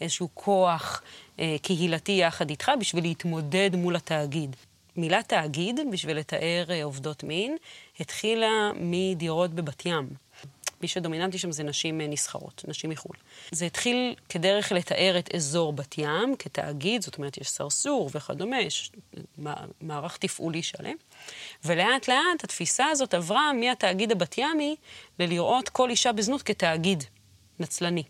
איזשהו 0.01 0.29
כוח 0.34 1.01
אה, 1.39 1.55
קהילתי 1.62 2.12
יחד 2.12 2.50
איתך 2.50 2.72
בשביל 2.79 3.03
להתמודד 3.03 3.75
מול 3.75 3.96
התאגיד. 3.96 4.55
מילה 4.96 5.24
תאגיד, 5.24 5.79
בשביל 5.91 6.17
לתאר 6.17 6.65
עובדות 6.84 7.24
מין, 7.24 7.58
התחילה 8.00 8.72
מדירות 8.75 9.51
בבת 9.51 9.86
ים. 9.86 10.10
מי 10.81 10.88
שדומיננטי 10.88 11.38
שם 11.38 11.51
זה 11.51 11.63
נשים 11.63 12.01
אה, 12.01 12.07
נסחרות, 12.07 12.63
נשים 12.67 12.89
מחו"ל. 12.89 13.15
זה 13.51 13.65
התחיל 13.65 14.15
כדרך 14.29 14.71
לתאר 14.71 15.15
את 15.19 15.36
אזור 15.36 15.74
בת 15.74 15.98
ים 15.98 16.36
כתאגיד, 16.39 17.01
זאת 17.01 17.17
אומרת, 17.17 17.38
יש 17.38 17.50
סרסור 17.50 18.09
וכדומה, 18.13 18.62
יש 18.62 18.91
מערך 19.81 20.17
תפעולי 20.17 20.63
שלם. 20.63 20.95
ולאט 21.65 22.07
לאט 22.07 22.43
התפיסה 22.43 22.86
הזאת 22.86 23.13
עברה 23.13 23.53
מהתאגיד 23.53 24.12
הבת 24.12 24.38
ימי 24.38 24.75
ללראות 25.19 25.69
כל 25.69 25.89
אישה 25.89 26.12
בזנות 26.12 26.41
כתאגיד 26.41 27.03
נצלני. 27.59 28.03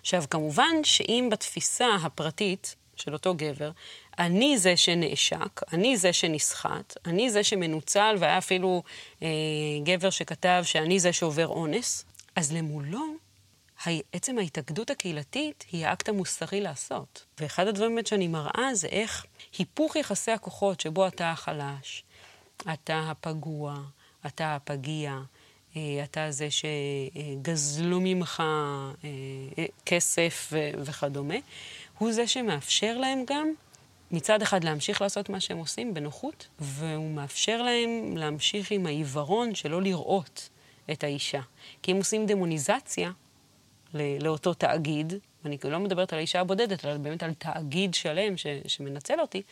עכשיו, 0.00 0.24
כמובן 0.30 0.84
שאם 0.84 1.28
בתפיסה 1.32 1.86
הפרטית 2.02 2.76
של 2.96 3.12
אותו 3.12 3.34
גבר, 3.34 3.70
אני 4.18 4.58
זה 4.58 4.76
שנעשק, 4.76 5.60
אני 5.72 5.96
זה 5.96 6.12
שנסחט, 6.12 6.96
אני 7.06 7.30
זה 7.30 7.44
שמנוצל, 7.44 8.16
והיה 8.18 8.38
אפילו 8.38 8.82
אה, 9.22 9.28
גבר 9.82 10.10
שכתב 10.10 10.62
שאני 10.64 11.00
זה 11.00 11.12
שעובר 11.12 11.46
אונס, 11.46 12.04
אז 12.38 12.52
למולו, 12.52 13.04
עצם 14.12 14.38
ההתאגדות 14.38 14.90
הקהילתית 14.90 15.64
היא 15.72 15.86
האקט 15.86 16.08
המוסרי 16.08 16.60
לעשות. 16.60 17.24
ואחד 17.40 17.66
הדברים 17.66 17.94
באמת 17.94 18.06
שאני 18.06 18.28
מראה 18.28 18.70
זה 18.74 18.88
איך 18.88 19.26
היפוך 19.58 19.96
יחסי 19.96 20.30
הכוחות 20.30 20.80
שבו 20.80 21.06
אתה 21.06 21.30
החלש, 21.30 22.04
אתה 22.72 23.10
הפגוע, 23.10 23.80
אתה 24.26 24.54
הפגיע, 24.54 25.18
אה, 25.76 26.04
אתה 26.04 26.30
זה 26.30 26.48
שגזלו 26.50 28.00
ממך 28.00 28.42
אה, 29.04 29.64
כסף 29.86 30.52
וכדומה, 30.78 31.38
הוא 31.98 32.12
זה 32.12 32.26
שמאפשר 32.26 32.98
להם 32.98 33.24
גם 33.26 33.52
מצד 34.10 34.42
אחד 34.42 34.64
להמשיך 34.64 35.02
לעשות 35.02 35.28
מה 35.28 35.40
שהם 35.40 35.58
עושים 35.58 35.94
בנוחות, 35.94 36.48
והוא 36.60 37.10
מאפשר 37.10 37.62
להם 37.62 38.16
להמשיך 38.16 38.70
עם 38.70 38.86
העיוורון 38.86 39.54
שלא 39.54 39.82
לראות 39.82 40.48
את 40.92 41.04
האישה. 41.04 41.40
כי 41.82 41.92
אם 41.92 41.96
עושים 41.96 42.26
דמוניזציה 42.26 43.10
לאותו 43.94 44.54
תאגיד, 44.54 45.12
ואני 45.44 45.58
לא 45.64 45.78
מדברת 45.78 46.12
על 46.12 46.18
האישה 46.18 46.40
הבודדת, 46.40 46.84
אלא 46.84 46.96
באמת 46.96 47.22
על 47.22 47.34
תאגיד 47.34 47.94
שלם 47.94 48.36
ש, 48.36 48.46
שמנצל 48.66 49.20
אותי, 49.20 49.42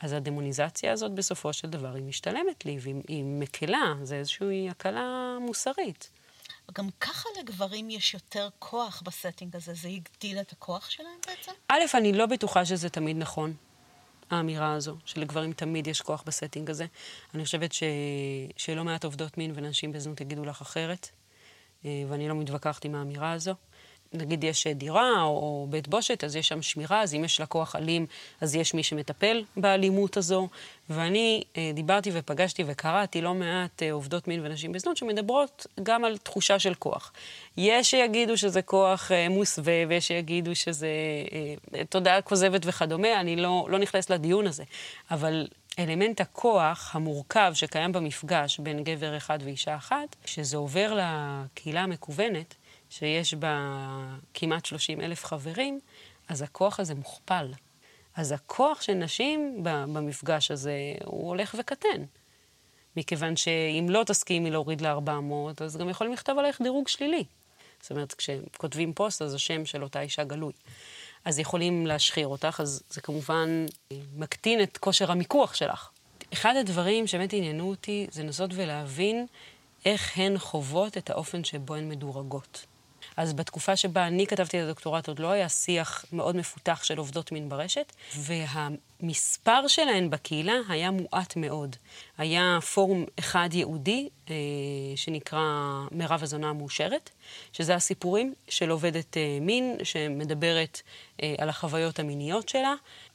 אז 0.00 0.12
הדמוניזציה 0.12 0.92
הזאת 0.92 1.12
בסופו 1.12 1.52
של 1.52 1.70
דבר 1.70 1.94
היא 1.94 2.04
משתלמת 2.04 2.64
לי, 2.64 2.78
והיא 2.80 3.24
מקלה, 3.24 3.94
זה 4.02 4.16
איזושהי 4.16 4.70
הקלה 4.70 5.36
מוסרית. 5.40 6.10
גם 6.74 6.88
ככה 7.00 7.28
לגברים 7.38 7.90
יש 7.90 8.14
יותר 8.14 8.48
כוח 8.58 9.02
ב 9.04 9.10
setting 9.10 9.56
הזה, 9.56 9.74
זה 9.74 9.88
הגדיל 9.88 10.40
את 10.40 10.52
הכוח 10.52 10.90
שלהם 10.90 11.18
בעצם? 11.26 11.52
א', 11.68 11.80
אני 11.94 12.12
לא 12.12 12.26
בטוחה 12.26 12.64
שזה 12.64 12.88
תמיד 12.88 13.16
נכון. 13.16 13.54
האמירה 14.32 14.72
הזו, 14.72 14.96
שלגברים 15.04 15.52
תמיד 15.52 15.86
יש 15.86 16.00
כוח 16.00 16.22
ב 16.26 16.31
setting 16.31 16.70
הזה. 16.70 16.86
אני 17.34 17.44
חושבת 17.44 17.72
ש... 17.72 17.82
שלא 18.56 18.84
מעט 18.84 19.04
עובדות 19.04 19.38
מין 19.38 19.52
ונשים 19.54 19.92
בזנות 19.92 20.20
יגידו 20.20 20.44
לך 20.44 20.60
אחרת, 20.60 21.08
אה, 21.84 22.04
ואני 22.08 22.28
לא 22.28 22.34
מתווכחת 22.34 22.84
עם 22.84 22.94
האמירה 22.94 23.32
הזו. 23.32 23.54
נגיד 24.14 24.44
יש 24.44 24.66
דירה 24.66 25.22
או 25.22 25.66
בית 25.70 25.88
בושת, 25.88 26.24
אז 26.24 26.36
יש 26.36 26.48
שם 26.48 26.62
שמירה, 26.62 27.02
אז 27.02 27.14
אם 27.14 27.24
יש 27.24 27.40
לקוח 27.40 27.76
אלים, 27.76 28.06
אז 28.40 28.54
יש 28.54 28.74
מי 28.74 28.82
שמטפל 28.82 29.44
באלימות 29.56 30.16
הזו. 30.16 30.48
ואני 30.90 31.42
אה, 31.56 31.70
דיברתי 31.74 32.10
ופגשתי 32.12 32.64
וקראתי 32.66 33.20
לא 33.20 33.34
מעט 33.34 33.82
אה, 33.82 33.92
עובדות 33.92 34.28
מין 34.28 34.40
ונשים 34.44 34.72
בזנות 34.72 34.96
שמדברות 34.96 35.66
גם 35.82 36.04
על 36.04 36.18
תחושה 36.18 36.58
של 36.58 36.74
כוח. 36.74 37.12
יש 37.56 37.90
שיגידו 37.90 38.36
שזה 38.36 38.62
כוח 38.62 39.12
אה, 39.12 39.28
מוסווה, 39.28 39.72
ויש 39.88 40.08
שיגידו 40.08 40.54
שזה 40.54 40.88
תודעה 41.88 42.22
כוזבת 42.22 42.60
וכדומה, 42.64 43.20
אני 43.20 43.36
לא, 43.36 43.66
לא 43.70 43.78
נכנסת 43.78 44.10
לדיון 44.10 44.46
הזה. 44.46 44.64
אבל 45.10 45.46
אלמנט 45.78 46.20
הכוח 46.20 46.90
המורכב 46.94 47.52
שקיים 47.54 47.92
במפגש 47.92 48.58
בין 48.58 48.84
גבר 48.84 49.16
אחד 49.16 49.38
ואישה 49.44 49.76
אחת, 49.76 50.16
כשזה 50.24 50.56
עובר 50.56 50.98
לקהילה 50.98 51.80
המקוונת, 51.80 52.54
שיש 52.92 53.34
בה 53.34 53.58
כמעט 54.34 54.64
30 54.64 55.00
אלף 55.00 55.24
חברים, 55.24 55.80
אז 56.28 56.42
הכוח 56.42 56.80
הזה 56.80 56.94
מוכפל. 56.94 57.52
אז 58.16 58.32
הכוח 58.32 58.82
של 58.82 58.94
נשים 58.94 59.60
במפגש 59.62 60.50
הזה 60.50 60.94
הוא 61.04 61.28
הולך 61.28 61.54
וקטן. 61.58 62.04
מכיוון 62.96 63.36
שאם 63.36 63.86
לא 63.88 64.04
תסכימי 64.06 64.50
להוריד 64.50 64.80
ל-400, 64.80 65.64
אז 65.64 65.76
גם 65.76 65.88
יכולים 65.88 66.12
לכתוב 66.12 66.38
עלייך 66.38 66.62
דירוג 66.62 66.88
שלילי. 66.88 67.24
זאת 67.80 67.90
אומרת, 67.90 68.14
כשכותבים 68.14 68.92
פוסט, 68.92 69.22
אז 69.22 69.34
השם 69.34 69.66
של 69.66 69.82
אותה 69.82 70.00
אישה 70.00 70.24
גלוי. 70.24 70.52
אז 71.24 71.38
יכולים 71.38 71.86
להשחיר 71.86 72.26
אותך, 72.26 72.60
אז 72.60 72.82
זה 72.90 73.00
כמובן 73.00 73.66
מקטין 74.16 74.62
את 74.62 74.78
כושר 74.78 75.10
המיקוח 75.10 75.54
שלך. 75.54 75.90
אחד 76.32 76.54
הדברים 76.56 77.06
שבאמת 77.06 77.32
עניינו 77.32 77.68
אותי 77.68 78.06
זה 78.10 78.22
לנסות 78.22 78.50
ולהבין 78.54 79.26
איך 79.84 80.18
הן 80.18 80.38
חוות 80.38 80.98
את 80.98 81.10
האופן 81.10 81.44
שבו 81.44 81.74
הן 81.74 81.88
מדורגות. 81.88 82.66
אז 83.16 83.32
בתקופה 83.32 83.76
שבה 83.76 84.06
אני 84.06 84.26
כתבתי 84.26 84.58
את 84.58 84.64
הדוקטורט 84.64 85.08
עוד 85.08 85.18
לא 85.18 85.30
היה 85.30 85.48
שיח 85.48 86.04
מאוד 86.12 86.36
מפותח 86.36 86.82
של 86.82 86.98
עובדות 86.98 87.32
מין 87.32 87.48
ברשת, 87.48 87.92
והמספר 88.16 89.68
שלהן 89.68 90.10
בקהילה 90.10 90.54
היה 90.68 90.90
מועט 90.90 91.36
מאוד. 91.36 91.76
היה 92.18 92.58
פורום 92.74 93.04
אחד 93.18 93.48
ייעודי, 93.52 94.08
אה, 94.30 94.34
שנקרא 94.96 95.40
מירב 95.90 96.22
הזונה 96.22 96.50
המאושרת, 96.50 97.10
שזה 97.52 97.74
הסיפורים 97.74 98.34
של 98.48 98.70
עובדת 98.70 99.16
אה, 99.16 99.38
מין 99.40 99.76
שמדברת 99.82 100.82
אה, 101.22 101.34
על 101.38 101.48
החוויות 101.48 101.98
המיניות 101.98 102.48
שלה. 102.48 102.74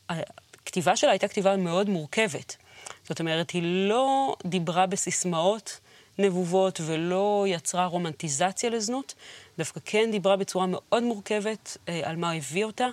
הכתיבה 0.10 0.96
שלה 0.96 1.12
הייתה 1.12 1.28
כתיבה 1.28 1.56
מאוד 1.56 1.90
מורכבת. 1.90 2.58
זאת 3.04 3.20
אומרת, 3.20 3.52
היא 3.52 3.88
לא 3.90 4.36
דיברה 4.46 4.86
בסיסמאות 4.86 5.80
נבובות 6.20 6.82
ולא 6.86 7.46
יצרה 7.48 7.86
רומנטיזציה 7.86 8.70
לזנות, 8.70 9.14
דווקא 9.58 9.80
כן 9.86 10.12
דיברה 10.12 10.36
בצורה 10.36 10.66
מאוד 10.70 11.04
מורכבת 11.04 11.78
אה, 11.90 12.02
על 12.04 12.16
מה 12.16 12.32
הביא 12.32 12.66
אותה 12.66 12.88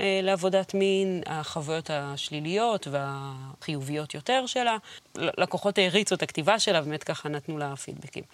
אה, 0.00 0.20
לעבודת 0.22 0.74
מין, 0.74 1.22
החוויות 1.26 1.90
השליליות 1.90 2.86
והחיוביות 2.90 4.14
יותר 4.14 4.46
שלה. 4.46 4.76
לקוחות 5.14 5.78
העריצו 5.78 6.14
את 6.14 6.22
הכתיבה 6.22 6.58
שלה, 6.58 6.82
באמת 6.82 7.04
ככה 7.04 7.28
נתנו 7.28 7.58
לה 7.58 7.76
פידבקים. 7.76 8.24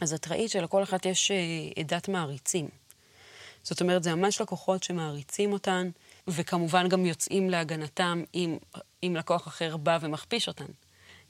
אז 0.00 0.14
את 0.14 0.28
ראית 0.28 0.50
שלכל 0.50 0.82
אחת 0.82 1.06
יש 1.06 1.30
אה, 1.30 1.36
עדת 1.76 2.08
מעריצים. 2.08 2.68
זאת 3.62 3.80
אומרת, 3.80 4.02
זה 4.02 4.14
ממש 4.14 4.40
לקוחות 4.40 4.82
שמעריצים 4.82 5.52
אותן, 5.52 5.90
וכמובן 6.28 6.88
גם 6.88 7.06
יוצאים 7.06 7.50
להגנתם 7.50 8.22
אם, 8.34 8.58
אם 9.02 9.16
לקוח 9.18 9.48
אחר 9.48 9.76
בא 9.76 9.98
ומכפיש 10.00 10.48
אותן. 10.48 10.64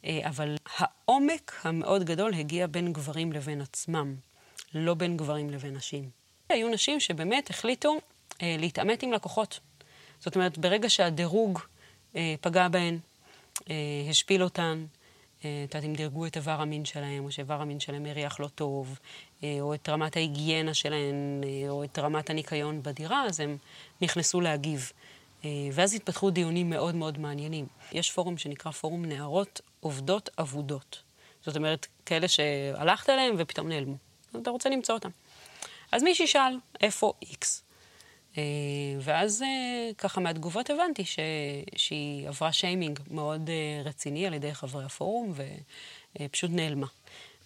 אה, 0.06 0.20
אבל 0.28 0.56
העומק 0.76 1.60
המאוד 1.64 2.04
גדול 2.04 2.34
הגיע 2.34 2.66
בין 2.66 2.92
גברים 2.92 3.32
לבין 3.32 3.60
עצמם. 3.60 4.14
לא 4.74 4.94
בין 4.94 5.16
גברים 5.16 5.50
לבין 5.50 5.74
נשים. 5.74 6.10
היו 6.48 6.68
נשים 6.68 7.00
שבאמת 7.00 7.50
החליטו 7.50 7.96
אה, 8.42 8.56
להתעמת 8.58 9.02
עם 9.02 9.12
לקוחות. 9.12 9.60
זאת 10.20 10.36
אומרת, 10.36 10.58
ברגע 10.58 10.90
שהדירוג 10.90 11.58
אה, 12.16 12.34
פגע 12.40 12.68
בהן, 12.68 12.98
אה, 13.70 13.74
השפיל 14.10 14.42
אותן, 14.42 14.84
אה, 15.44 15.64
את 15.64 15.74
יודעת, 15.74 15.88
אם 15.88 15.94
דירגו 15.94 16.26
את 16.26 16.36
איבר 16.36 16.60
המין 16.60 16.84
שלהם, 16.84 17.24
או 17.24 17.32
שאיבר 17.32 17.62
המין 17.62 17.80
שלהם 17.80 18.06
הריח 18.06 18.40
לא 18.40 18.48
טוב, 18.48 18.98
אה, 19.44 19.56
או 19.60 19.74
את 19.74 19.88
רמת 19.88 20.16
ההיגיינה 20.16 20.74
שלהם, 20.74 21.40
או 21.68 21.84
את 21.84 21.98
רמת 21.98 22.30
הניקיון 22.30 22.82
בדירה, 22.82 23.24
אז 23.24 23.40
הם 23.40 23.56
נכנסו 24.00 24.40
להגיב. 24.40 24.92
ואז 25.72 25.94
התפתחו 25.94 26.30
דיונים 26.30 26.70
מאוד 26.70 26.94
מאוד 26.94 27.18
מעניינים. 27.18 27.66
יש 27.92 28.10
פורום 28.10 28.38
שנקרא 28.38 28.72
פורום 28.72 29.04
נערות 29.04 29.60
עובדות 29.86 30.30
אבודות. 30.38 31.02
זאת 31.44 31.56
אומרת, 31.56 31.86
כאלה 32.06 32.28
שהלכת 32.28 33.10
אליהם 33.10 33.34
ופתאום 33.38 33.68
נעלמו. 33.68 33.96
אתה 34.42 34.50
רוצה 34.50 34.68
למצוא 34.70 34.94
אותם. 34.94 35.10
אז 35.92 36.02
מישהי 36.02 36.26
שאל, 36.26 36.58
איפה 36.80 37.12
איקס? 37.22 37.62
אה, 38.38 38.42
ואז 39.00 39.42
אה, 39.42 39.90
ככה 39.98 40.20
מהתגובות 40.20 40.70
הבנתי 40.70 41.04
ש... 41.04 41.18
שהיא 41.76 42.28
עברה 42.28 42.52
שיימינג 42.52 43.00
מאוד 43.10 43.50
אה, 43.50 43.82
רציני 43.84 44.26
על 44.26 44.34
ידי 44.34 44.54
חברי 44.54 44.84
הפורום, 44.84 45.32
ופשוט 46.20 46.50
נעלמה. 46.54 46.86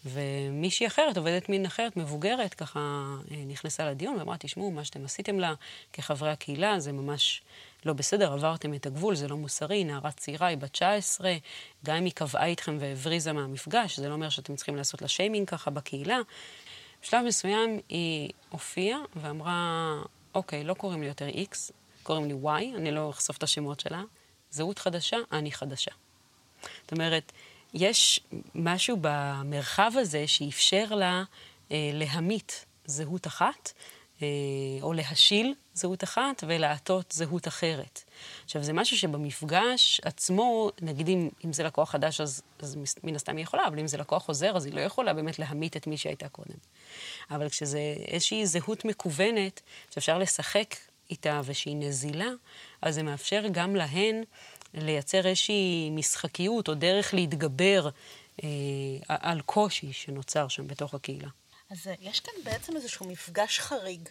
ומישהי 0.05 0.87
אחרת, 0.87 1.17
עובדת 1.17 1.49
מין 1.49 1.67
אחרת, 1.67 1.97
מבוגרת, 1.97 2.55
ככה 2.55 3.07
נכנסה 3.47 3.91
לדיון 3.91 4.17
ואמרה, 4.17 4.37
תשמעו, 4.39 4.71
מה 4.71 4.85
שאתם 4.85 5.05
עשיתם 5.05 5.39
לה 5.39 5.55
כחברי 5.93 6.31
הקהילה 6.31 6.81
זה 6.81 6.93
ממש 6.93 7.43
לא 7.85 7.93
בסדר, 7.93 8.33
עברתם 8.33 8.75
את 8.75 8.87
הגבול, 8.87 9.15
זה 9.15 9.29
לא 9.29 9.37
מוסרי, 9.37 9.85
נערה 9.85 10.13
צעירה, 10.13 10.47
היא 10.47 10.59
בת 10.59 10.73
19, 10.73 11.35
גם 11.85 11.97
אם 11.97 12.05
היא 12.05 12.13
קבעה 12.13 12.47
איתכם 12.47 12.77
והבריזה 12.81 13.33
מהמפגש, 13.33 14.01
זה 14.01 14.09
לא 14.09 14.15
אומר 14.15 14.29
שאתם 14.29 14.57
צריכים 14.57 14.77
לעשות 14.77 15.03
לה 15.03 15.09
שיימינג 15.09 15.49
ככה 15.49 15.71
בקהילה. 15.71 16.19
בשלב 17.03 17.25
מסוים 17.27 17.81
היא 17.89 18.31
הופיעה 18.51 18.99
ואמרה, 19.17 19.95
אוקיי, 20.35 20.65
לא 20.65 20.75
קוראים 20.75 21.01
לי 21.01 21.09
יותר 21.09 21.29
X, 21.29 21.73
קוראים 22.03 22.29
לי 22.29 22.35
Y, 22.45 22.77
אני 22.77 22.91
לא 22.91 23.11
אחשוף 23.11 23.37
את 23.39 23.43
השמות 23.43 23.81
שלה. 23.81 24.03
זהות 24.51 24.79
חדשה, 24.79 25.17
אני 25.33 25.53
חדשה. 25.53 25.91
זאת 26.83 26.93
אומרת, 26.93 27.33
יש 27.75 28.21
משהו 28.55 28.97
במרחב 29.01 29.93
הזה 29.95 30.27
שאפשר 30.27 30.85
לה 30.91 31.23
אה, 31.73 31.91
להמית 31.93 32.65
זהות 32.85 33.27
אחת, 33.27 33.73
או 34.83 34.93
להשיל 34.93 35.55
זהות 35.75 36.05
אחת 36.05 36.45
ולעטות 36.47 37.13
זהות 37.13 37.49
אחרת. 37.49 38.03
עכשיו, 38.45 38.63
זה 38.63 38.73
משהו 38.73 38.97
שבמפגש 38.97 40.01
עצמו, 40.05 40.71
נגיד 40.83 41.09
אם, 41.09 41.29
אם 41.45 41.53
זה 41.53 41.63
לקוח 41.63 41.91
חדש, 41.91 42.21
אז, 42.21 42.43
אז 42.59 42.77
מן 43.05 43.17
הסתם 43.17 43.37
היא 43.37 43.43
יכולה, 43.43 43.67
אבל 43.67 43.79
אם 43.79 43.87
זה 43.87 43.97
לקוח 43.97 44.23
חוזר, 44.23 44.57
אז 44.57 44.67
היא 44.67 44.75
לא 44.75 44.81
יכולה 44.81 45.15
באמת 45.15 45.39
להמית 45.39 45.77
את 45.77 45.87
מי 45.87 45.97
שהייתה 45.97 46.29
קודם. 46.29 46.57
אבל 47.31 47.49
כשזה 47.49 47.95
איזושהי 48.09 48.47
זהות 48.47 48.85
מקוונת, 48.85 49.61
שאפשר 49.91 50.19
לשחק 50.19 50.75
איתה 51.11 51.41
ושהיא 51.45 51.77
נזילה, 51.77 52.31
אז 52.83 52.95
זה 52.95 53.03
מאפשר 53.03 53.43
גם 53.53 53.77
להן 53.77 54.23
לייצר 54.75 55.27
איזושהי 55.27 55.91
משחקיות 55.91 56.69
או 56.69 56.75
דרך 56.75 57.15
להתגבר 57.15 57.89
אה, 58.43 58.49
על 59.09 59.41
קושי 59.41 59.93
שנוצר 59.93 60.49
שם 60.49 60.67
בתוך 60.67 60.95
הקהילה. 60.95 61.29
אז 61.71 61.87
אה, 61.87 61.95
יש 62.01 62.21
כאן 62.21 62.35
בעצם 62.45 62.77
איזשהו 62.77 63.07
מפגש 63.07 63.59
חריג 63.59 64.09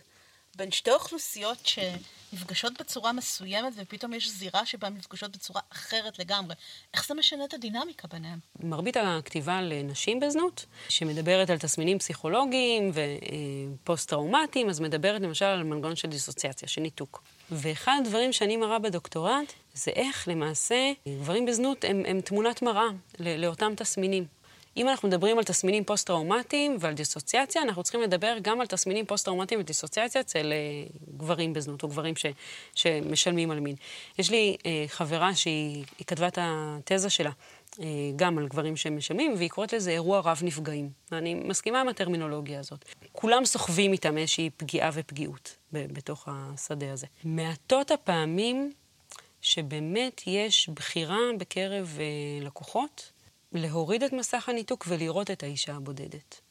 בין 0.56 0.72
שתי 0.72 0.92
אוכלוסיות 0.92 1.58
שנפגשות 1.66 2.82
בצורה 2.82 3.14
מסוימת 3.14 3.74
ופתאום 3.76 4.14
יש 4.14 4.30
זירה 4.30 4.66
שבה 4.66 4.88
הן 4.88 4.94
נפגשות 4.94 5.32
בצורה 5.32 5.62
אחרת 5.70 6.20
לגמרי. 6.20 6.56
איך 6.94 7.08
זה 7.08 7.14
משנה 7.14 7.46
את 7.46 7.54
הדינמיקה 7.54 8.08
ביניהם? 8.08 8.40
מרבית 8.60 8.98
הכתיבה 8.98 9.62
לנשים 9.62 10.20
בזנות, 10.20 10.66
שמדברת 10.90 11.50
על 11.50 11.58
תסמינים 11.58 12.00
פסיכולוגיים 12.00 12.92
ופוסט-טראומטיים, 12.94 14.70
אז 14.70 14.80
מדברת 14.80 15.22
למשל 15.22 15.46
על 15.46 15.64
מנגנון 15.64 15.96
של 15.96 16.08
דיסוציאציה, 16.08 16.68
של 16.68 16.82
ניתוק. 16.82 17.24
ואחד 17.52 18.02
הדברים 18.06 18.34
שאני 18.34 18.58
מראה 18.58 18.80
בדוקטורט 18.80 19.54
זה 19.74 19.92
איך 19.92 20.28
למעשה 20.28 20.92
גברים 21.08 21.46
בזנות 21.46 21.84
הם, 21.84 22.04
הם 22.08 22.22
תמונת 22.22 22.62
מראה 22.62 22.88
לאותם 23.20 23.74
תסמינים. 23.76 24.39
אם 24.78 24.90
אנחנו 24.90 25.08
מדברים 25.08 25.38
על 25.38 25.44
תסמינים 25.44 25.84
פוסט-טראומטיים 25.84 26.78
ועל 26.80 26.94
דיסוציאציה, 26.94 27.62
אנחנו 27.62 27.84
צריכים 27.84 28.02
לדבר 28.02 28.36
גם 28.42 28.62
על 28.62 28.68
תסמינים 28.68 29.06
פוסט-טראומטיים 29.06 29.60
ודיסוציאציה 29.60 30.22
אצל 30.22 30.52
אה, 30.52 30.58
גברים 31.18 31.54
בזנות, 31.54 31.84
או 31.84 31.88
גברים 31.88 32.16
ש, 32.16 32.26
שמשלמים 32.76 33.52
על 33.52 33.60
מין. 33.60 33.76
יש 34.20 34.32
לי 34.32 34.58
אה, 34.66 34.86
חברה 34.88 35.36
שהיא 35.36 35.86
כתבה 36.08 36.28
את 36.28 36.40
התזה 36.42 37.10
שלה. 37.10 37.32
אה, 37.80 37.86
גם 38.16 38.38
על 38.38 38.48
גברים 38.48 38.76
שמשלמים, 38.76 39.34
והיא 39.38 39.50
קוראת 39.50 39.74
לזה 39.74 39.92
אירוע 39.92 40.20
רב 40.20 40.40
נפגעים. 40.44 40.90
ואני 41.12 41.34
מסכימה 41.34 41.82
עם 41.82 41.88
הטרמינולוגיה 41.88 42.60
הזאת. 42.60 42.86
כולם 43.12 43.46
סוחבים 43.46 43.92
איתם 43.92 44.18
איזושהי 44.18 44.50
פגיעה 44.58 44.90
ופגיעות 44.94 45.56
בתוך 45.72 46.28
השדה 46.32 46.94
הזה. 46.94 47.08
מעטות 47.24 47.92
הפעמים 47.92 48.72
שבאמת 49.42 50.22
יש 50.28 50.70
בחירה 50.70 51.18
בקרב 51.38 51.98
אה, 52.00 52.46
לקוחות 52.46 53.12
להוריד 53.52 54.04
את 54.04 54.14
מסך 54.14 54.50
הניתוק 54.50 54.86
ולראות 54.88 55.32
את 55.32 55.44
האישה 55.44 55.76
הבודדת. 55.76 56.42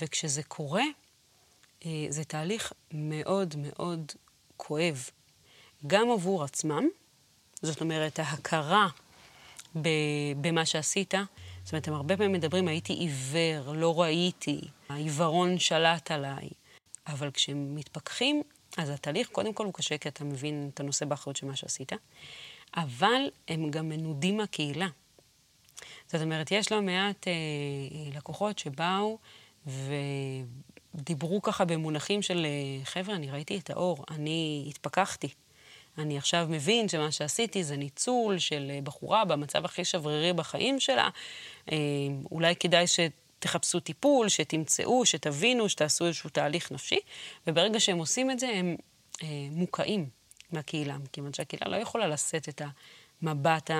וכשזה 0.00 0.42
קורה, 0.42 0.84
אה, 1.86 2.06
זה 2.08 2.24
תהליך 2.24 2.72
מאוד 2.92 3.54
מאוד 3.56 4.12
כואב, 4.56 5.08
גם 5.86 6.10
עבור 6.10 6.44
עצמם, 6.44 6.84
זאת 7.62 7.80
אומרת, 7.80 8.18
ההכרה 8.18 8.88
במה 10.40 10.66
שעשית, 10.66 11.14
זאת 11.64 11.72
אומרת, 11.72 11.88
הם 11.88 11.94
הרבה 11.94 12.16
פעמים 12.16 12.32
מדברים, 12.32 12.68
הייתי 12.68 12.92
עיוור, 12.92 13.72
לא 13.72 14.00
ראיתי, 14.00 14.60
העיוורון 14.88 15.58
שלט 15.58 16.10
עליי. 16.10 16.48
אבל 17.06 17.30
כשהם 17.30 17.74
מתפכחים, 17.76 18.42
אז 18.76 18.90
התהליך 18.90 19.28
קודם 19.28 19.52
כל 19.52 19.64
הוא 19.64 19.74
קשה, 19.74 19.98
כי 19.98 20.08
אתה 20.08 20.24
מבין 20.24 20.70
את 20.74 20.80
הנושא 20.80 21.04
באחריות 21.04 21.36
של 21.36 21.46
מה 21.46 21.56
שעשית, 21.56 21.92
אבל 22.76 23.22
הם 23.48 23.70
גם 23.70 23.88
מנודים 23.88 24.36
מהקהילה. 24.36 24.88
זאת 26.12 26.22
אומרת, 26.22 26.50
יש 26.50 26.72
לא 26.72 26.82
מעט 26.82 27.28
אה, 27.28 27.32
לקוחות 28.16 28.58
שבאו 28.58 29.18
ודיברו 30.94 31.42
ככה 31.42 31.64
במונחים 31.64 32.22
של, 32.22 32.46
אה, 32.46 32.84
חבר'ה, 32.84 33.14
אני 33.14 33.30
ראיתי 33.30 33.58
את 33.58 33.70
האור, 33.70 34.04
אני 34.10 34.64
התפכחתי. 34.68 35.28
אני 35.98 36.18
עכשיו 36.18 36.46
מבין 36.50 36.88
שמה 36.88 37.12
שעשיתי 37.12 37.64
זה 37.64 37.76
ניצול 37.76 38.38
של 38.38 38.70
אה, 38.70 38.80
בחורה 38.84 39.24
במצב 39.24 39.64
הכי 39.64 39.84
שברירי 39.84 40.32
בחיים 40.32 40.80
שלה. 40.80 41.08
אה, 41.72 41.76
אולי 42.30 42.56
כדאי 42.56 42.84
שתחפשו 42.86 43.80
טיפול, 43.80 44.28
שתמצאו, 44.28 45.06
שתבינו, 45.06 45.68
שתעשו 45.68 46.06
איזשהו 46.06 46.30
תהליך 46.30 46.72
נפשי, 46.72 46.98
וברגע 47.46 47.80
שהם 47.80 47.98
עושים 47.98 48.30
את 48.30 48.38
זה, 48.38 48.48
הם 48.48 48.76
אה, 49.22 49.28
מוקעים 49.50 50.08
מהקהילה, 50.52 50.96
כיוון 51.12 51.32
שהקהילה 51.32 51.76
לא 51.76 51.82
יכולה 51.82 52.06
לשאת 52.06 52.48
את 52.48 52.62
המבט. 53.22 53.70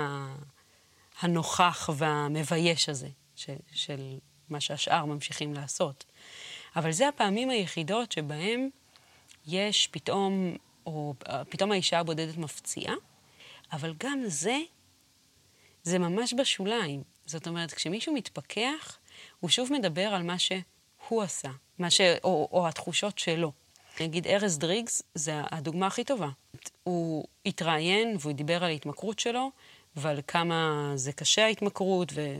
הנוכח 1.22 1.90
והמבייש 1.96 2.88
הזה, 2.88 3.08
ש, 3.36 3.50
של 3.72 4.18
מה 4.48 4.60
שהשאר 4.60 5.04
ממשיכים 5.04 5.54
לעשות. 5.54 6.04
אבל 6.76 6.92
זה 6.92 7.08
הפעמים 7.08 7.50
היחידות 7.50 8.12
שבהם 8.12 8.68
יש 9.46 9.86
פתאום, 9.86 10.56
או 10.86 11.14
פתאום 11.48 11.72
האישה 11.72 11.98
הבודדת 11.98 12.36
מפציעה, 12.36 12.94
אבל 13.72 13.94
גם 13.98 14.22
זה, 14.26 14.58
זה 15.82 15.98
ממש 15.98 16.34
בשוליים. 16.34 17.02
זאת 17.26 17.46
אומרת, 17.46 17.72
כשמישהו 17.72 18.14
מתפכח, 18.14 18.98
הוא 19.40 19.50
שוב 19.50 19.72
מדבר 19.72 20.14
על 20.14 20.22
מה 20.22 20.38
שהוא 20.38 21.22
עשה, 21.22 21.50
מה 21.78 21.90
ש... 21.90 22.00
או, 22.24 22.48
או 22.52 22.68
התחושות 22.68 23.18
שלו. 23.18 23.52
נגיד 24.00 24.26
ארז 24.26 24.58
דריגס 24.58 25.02
זה 25.14 25.40
הדוגמה 25.50 25.86
הכי 25.86 26.04
טובה. 26.04 26.28
הוא 26.84 27.24
התראיין 27.46 28.16
והוא 28.20 28.32
דיבר 28.32 28.64
על 28.64 28.70
ההתמכרות 28.70 29.18
שלו, 29.18 29.50
ועל 29.96 30.20
כמה 30.26 30.92
זה 30.94 31.12
קשה 31.12 31.44
ההתמכרות 31.44 32.12
ו... 32.14 32.34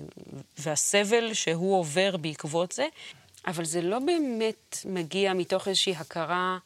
והסבל 0.59 1.35
שהוא 1.35 1.79
עובר 1.79 2.17
בעקבות 2.17 2.73
זה, 2.73 2.87
אבל 3.47 3.65
זה 3.65 3.83
לא 3.83 3.99
באמת 3.99 4.77
מגיע 4.85 5.33
מתוך 5.33 5.69
איזושהי 5.69 5.95
הכרה 5.97 6.59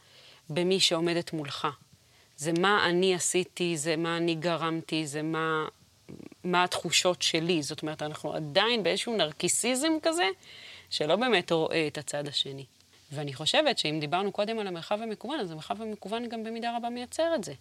במי 0.51 0.81
שעומדת 0.81 1.33
מולך. 1.33 1.68
זה 2.37 2.53
מה 2.61 2.87
אני 2.88 3.14
עשיתי, 3.14 3.77
זה 3.77 3.96
מה 3.96 4.16
אני 4.16 4.35
גרמתי, 4.35 5.07
זה 5.07 5.22
מה, 5.22 5.64
מה 6.44 6.64
התחושות 6.64 7.22
שלי. 7.22 7.62
זאת 7.62 7.83
אומרת, 7.83 8.03
אנחנו 8.03 8.33
עדיין 8.33 8.83
באיזשהו 8.83 9.16
נרקיסיזם 9.16 9.92
כזה, 10.03 10.29
שלא 10.90 11.16
באמת 11.16 11.53
רואה 11.53 11.87
את 11.87 11.99
הצד 11.99 12.29
השני. 12.29 12.64
ואני 13.12 13.35
חושבת 13.35 13.79
שאם 13.79 14.01
דיברנו 14.01 14.33
קודם 14.33 14.59
על 14.59 14.66
המרחב 14.66 15.03
המקוון, 15.03 15.40
אז 15.40 15.51
המרחב 15.51 15.83
המקוון 15.83 16.29
גם 16.29 16.44
במידה 16.44 16.77
רבה 16.77 16.90
מייצר 16.90 17.35
את 17.35 17.44
זה. 17.44 17.53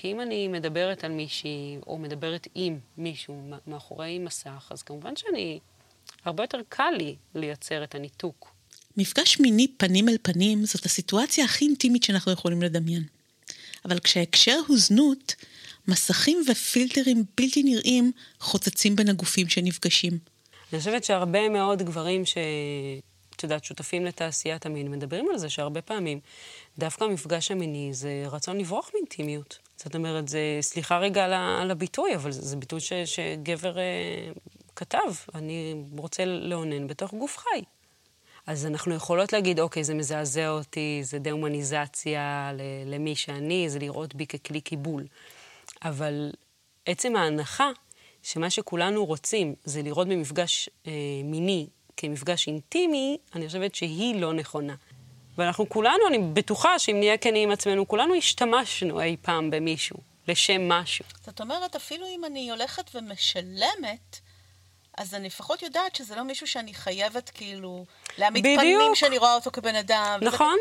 כי 0.00 0.12
אם 0.12 0.20
אני 0.20 0.48
מדברת 0.48 1.04
על 1.04 1.12
מישהי, 1.12 1.76
או 1.86 1.98
מדברת 1.98 2.48
עם 2.54 2.78
מישהו 2.98 3.50
מאחורי 3.66 4.18
מסך, 4.18 4.68
אז 4.70 4.82
כמובן 4.82 5.16
שאני, 5.16 5.58
הרבה 6.24 6.42
יותר 6.42 6.58
קל 6.68 6.90
לי 6.98 7.16
לייצר 7.34 7.84
את 7.84 7.94
הניתוק. 7.94 8.52
מפגש 8.96 9.40
מיני 9.40 9.68
פנים 9.76 10.08
אל 10.08 10.16
פנים 10.22 10.64
זאת 10.64 10.84
הסיטואציה 10.84 11.44
הכי 11.44 11.64
אינטימית 11.64 12.02
שאנחנו 12.02 12.32
יכולים 12.32 12.62
לדמיין. 12.62 13.02
אבל 13.84 13.98
כשההקשר 13.98 14.58
הוא 14.66 14.78
זנות, 14.78 15.34
מסכים 15.88 16.42
ופילטרים 16.50 17.24
בלתי 17.36 17.62
נראים 17.62 18.12
חוצצים 18.40 18.96
בין 18.96 19.08
הגופים 19.08 19.48
שנפגשים. 19.48 20.18
אני 20.72 20.78
חושבת 20.78 21.04
שהרבה 21.04 21.48
מאוד 21.48 21.82
גברים 21.82 22.26
ש... 22.26 22.34
את 23.36 23.42
יודעת, 23.42 23.64
שותפים 23.64 24.04
לתעשיית 24.04 24.66
המין, 24.66 24.90
מדברים 24.90 25.28
על 25.32 25.38
זה 25.38 25.48
שהרבה 25.48 25.82
פעמים 25.82 26.20
דווקא 26.78 27.04
המפגש 27.04 27.50
המיני 27.50 27.94
זה 27.94 28.24
רצון 28.26 28.58
לברוח 28.58 28.90
מאינטימיות. 28.94 29.67
זאת 29.78 29.94
אומרת, 29.94 30.28
זה, 30.28 30.58
סליחה 30.60 30.98
רגע 30.98 31.24
על, 31.24 31.32
על 31.32 31.70
הביטוי, 31.70 32.14
אבל 32.14 32.30
זה, 32.32 32.42
זה 32.42 32.56
ביטוי 32.56 32.80
ש, 32.80 32.92
שגבר 32.92 33.78
אה, 33.78 34.30
כתב, 34.76 34.98
אני 35.34 35.74
רוצה 35.98 36.24
לאונן 36.24 36.86
בתוך 36.86 37.14
גוף 37.14 37.38
חי. 37.38 37.62
אז 38.46 38.66
אנחנו 38.66 38.94
יכולות 38.94 39.32
להגיד, 39.32 39.60
אוקיי, 39.60 39.84
זה 39.84 39.94
מזעזע 39.94 40.48
אותי, 40.48 41.00
זה 41.02 41.18
דה-הומניזציה 41.18 42.52
למי 42.86 43.16
שאני, 43.16 43.70
זה 43.70 43.78
לראות 43.78 44.14
בי 44.14 44.26
ככלי 44.26 44.60
קיבול. 44.60 45.06
אבל 45.82 46.30
עצם 46.86 47.16
ההנחה 47.16 47.70
שמה 48.22 48.50
שכולנו 48.50 49.06
רוצים 49.06 49.54
זה 49.64 49.82
לראות 49.82 50.08
במפגש 50.08 50.68
אה, 50.86 50.92
מיני 51.24 51.66
כמפגש 51.96 52.46
אינטימי, 52.46 53.18
אני 53.34 53.46
חושבת 53.46 53.74
שהיא 53.74 54.20
לא 54.20 54.32
נכונה. 54.32 54.74
ואנחנו 55.38 55.68
כולנו, 55.68 56.08
אני 56.08 56.18
בטוחה 56.18 56.78
שאם 56.78 56.96
נהיה 56.98 57.16
כנים 57.16 57.48
עם 57.48 57.52
עצמנו, 57.52 57.88
כולנו 57.88 58.14
השתמשנו 58.14 59.00
אי 59.00 59.16
פעם 59.22 59.50
במישהו, 59.50 59.96
לשם 60.28 60.68
משהו. 60.68 61.04
זאת 61.26 61.40
אומרת, 61.40 61.76
אפילו 61.76 62.06
אם 62.06 62.24
אני 62.24 62.50
הולכת 62.50 62.90
ומשלמת, 62.94 64.20
אז 64.98 65.14
אני 65.14 65.26
לפחות 65.26 65.62
יודעת 65.62 65.96
שזה 65.96 66.16
לא 66.16 66.22
מישהו 66.22 66.46
שאני 66.46 66.74
חייבת 66.74 67.30
כאילו 67.30 67.84
להעמיד 68.18 68.42
בדיוק. 68.42 68.60
פנים 68.60 68.94
שאני 68.94 69.18
רואה 69.18 69.34
אותו 69.34 69.50
כבן 69.50 69.74
אדם. 69.74 70.18
נכון. 70.22 70.56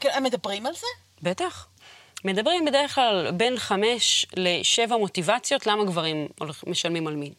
כאילו, 0.00 0.14
הם 0.14 0.22
מדברים 0.22 0.66
על 0.66 0.74
זה? 0.74 0.86
בטח. 1.22 1.66
מדברים 2.24 2.64
בדרך 2.64 2.94
כלל 2.94 3.30
בין 3.30 3.58
חמש 3.58 4.26
לשבע 4.36 4.96
מוטיבציות 4.96 5.66
למה 5.66 5.84
גברים 5.84 6.28
משלמים 6.66 7.06
על 7.06 7.14
מין. 7.14 7.32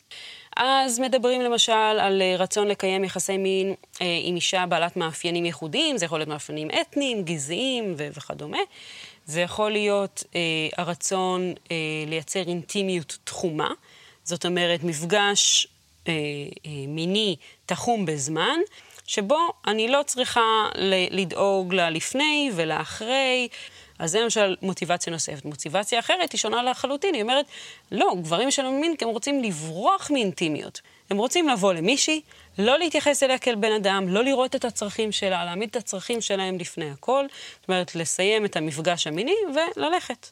אז 0.58 1.00
מדברים 1.00 1.42
למשל 1.42 1.72
על 1.72 2.22
אה, 2.22 2.36
רצון 2.38 2.68
לקיים 2.68 3.04
יחסי 3.04 3.38
מין 3.38 3.74
אה, 4.02 4.20
עם 4.24 4.36
אישה 4.36 4.66
בעלת 4.66 4.98
מאפיינים 4.98 5.46
ייחודיים, 5.46 5.98
זה 5.98 6.06
יכול 6.06 6.20
להיות 6.20 6.30
מאפיינים 6.30 6.68
אתניים, 6.82 7.24
גזעיים 7.24 7.94
ו- 7.98 8.08
וכדומה. 8.18 8.58
זה 9.26 9.42
יכול 9.42 9.72
להיות 9.72 10.24
אה, 10.36 10.42
הרצון 10.78 11.54
אה, 11.72 11.76
לייצר 12.08 12.48
אינטימיות 12.48 13.18
תחומה, 13.24 13.72
זאת 14.24 14.46
אומרת 14.46 14.84
מפגש 14.84 15.68
אה, 16.08 16.14
אה, 16.66 16.72
מיני 16.88 17.36
תחום 17.66 18.06
בזמן, 18.06 18.60
שבו 19.08 19.40
אני 19.68 19.88
לא 19.88 20.02
צריכה 20.06 20.70
לדאוג 21.12 21.74
ללפני 21.74 22.52
ולאחרי. 22.56 23.48
אז 24.00 24.12
זה 24.12 24.20
למשל 24.20 24.56
מוטיבציה 24.62 25.14
נוספת. 25.14 25.46
מוטיבציה 25.46 26.00
אחרת 26.00 26.32
היא 26.32 26.40
שונה 26.40 26.64
לחלוטין, 26.64 27.14
היא 27.14 27.22
אומרת, 27.22 27.46
לא, 27.92 28.14
גברים 28.22 28.52
שלנו 28.52 28.80
מין 28.80 28.96
כי 28.96 29.06
הם 29.06 29.12
רוצים 29.12 29.44
לברוח 29.44 30.12
מאינטימיות. 30.12 30.82
הם 31.10 31.18
רוצים 31.18 31.50
לבוא 31.50 31.74
למישהי, 31.74 32.22
לא 32.58 32.80
להתייחס 32.80 33.24
אליה 33.24 33.38
כאל 33.38 33.56
בן 33.56 33.72
אדם, 33.72 34.08
לא 34.08 34.24
לראות 34.24 34.56
את 34.56 34.66
הצרכים 34.66 35.12
שלה, 35.12 35.46
להעמיד 35.46 35.70
את 35.70 35.76
הצרכים 35.76 36.22
שלהם 36.22 36.58
לפני 36.58 36.92
הכל. 36.92 37.26
זאת 37.60 37.70
אומרת, 37.70 37.96
לסיים 37.96 38.46
את 38.46 38.56
המפגש 38.56 39.08
המיני 39.08 39.36
וללכת. 39.78 40.30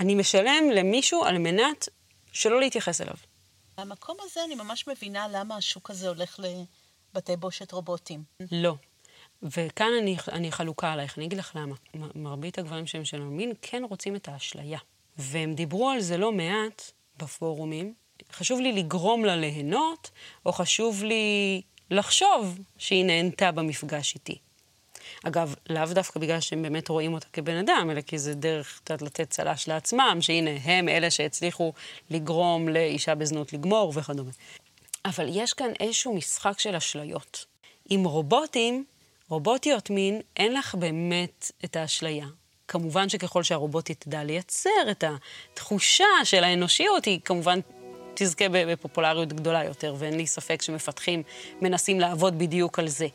אני 0.00 0.14
משלם 0.14 0.70
למישהו 0.74 1.24
על 1.24 1.38
מנת 1.38 1.88
שלא 2.32 2.60
להתייחס 2.60 3.00
אליו. 3.00 3.14
במקום 3.78 4.16
הזה 4.20 4.40
אני 4.44 4.54
ממש 4.54 4.88
מבינה 4.88 5.28
למה 5.28 5.56
השוק 5.56 5.90
הזה 5.90 6.08
הולך 6.08 6.40
לבתי 7.14 7.36
בושת 7.36 7.72
רובוטים. 7.72 8.22
לא. 8.52 8.74
וכאן 9.42 9.90
אני, 10.02 10.16
אני 10.32 10.52
חלוקה 10.52 10.92
עלייך, 10.92 11.18
אני 11.18 11.26
אגיד 11.26 11.38
לך 11.38 11.52
למה. 11.54 11.74
מרבית 12.14 12.58
הגברים 12.58 12.86
שהם 12.86 13.04
של 13.04 13.22
המין 13.22 13.52
כן 13.62 13.82
רוצים 13.88 14.16
את 14.16 14.28
האשליה. 14.28 14.78
והם 15.18 15.54
דיברו 15.54 15.90
על 15.90 16.00
זה 16.00 16.16
לא 16.16 16.32
מעט 16.32 16.90
בפורומים. 17.16 17.94
חשוב 18.32 18.60
לי 18.60 18.72
לגרום 18.72 19.24
לה 19.24 19.36
ליהנות, 19.36 20.10
או 20.46 20.52
חשוב 20.52 21.04
לי 21.04 21.62
לחשוב 21.90 22.58
שהיא 22.78 23.04
נהנתה 23.04 23.52
במפגש 23.52 24.14
איתי. 24.14 24.38
אגב, 25.24 25.54
לאו 25.70 25.86
דווקא 25.86 26.20
בגלל 26.20 26.40
שהם 26.40 26.62
באמת 26.62 26.88
רואים 26.88 27.14
אותה 27.14 27.26
כבן 27.32 27.56
אדם, 27.56 27.88
אלא 27.90 28.00
כי 28.00 28.18
זה 28.18 28.34
דרך, 28.34 28.80
יודעת, 28.90 29.02
לתת 29.02 29.30
צל"ש 29.30 29.68
לעצמם, 29.68 30.18
שהנה, 30.20 30.50
הם 30.62 30.88
אלה 30.88 31.10
שהצליחו 31.10 31.72
לגרום 32.10 32.68
לאישה 32.68 33.14
בזנות 33.14 33.52
לגמור 33.52 33.92
וכדומה. 33.96 34.30
אבל 35.04 35.26
יש 35.30 35.52
כאן 35.52 35.70
איזשהו 35.80 36.14
משחק 36.14 36.58
של 36.58 36.76
אשליות. 36.76 37.44
עם 37.90 38.04
רובוטים, 38.04 38.84
רובוטיות 39.28 39.90
מין, 39.90 40.20
אין 40.36 40.54
לך 40.54 40.74
באמת 40.74 41.52
את 41.64 41.76
האשליה. 41.76 42.26
כמובן 42.68 43.08
שככל 43.08 43.42
שהרובוטית 43.42 44.00
תדע 44.00 44.24
לייצר 44.24 44.90
את 44.90 45.04
התחושה 45.04 46.04
של 46.24 46.44
האנושיות, 46.44 47.04
היא 47.04 47.20
כמובן 47.24 47.60
תזכה 48.14 48.44
בפופולריות 48.48 49.32
גדולה 49.32 49.64
יותר, 49.64 49.94
ואין 49.98 50.16
לי 50.16 50.26
ספק 50.26 50.62
שמפתחים 50.62 51.22
מנסים 51.62 52.00
לעבוד 52.00 52.38
בדיוק 52.38 52.78
על 52.78 52.88
זה. 52.88 53.06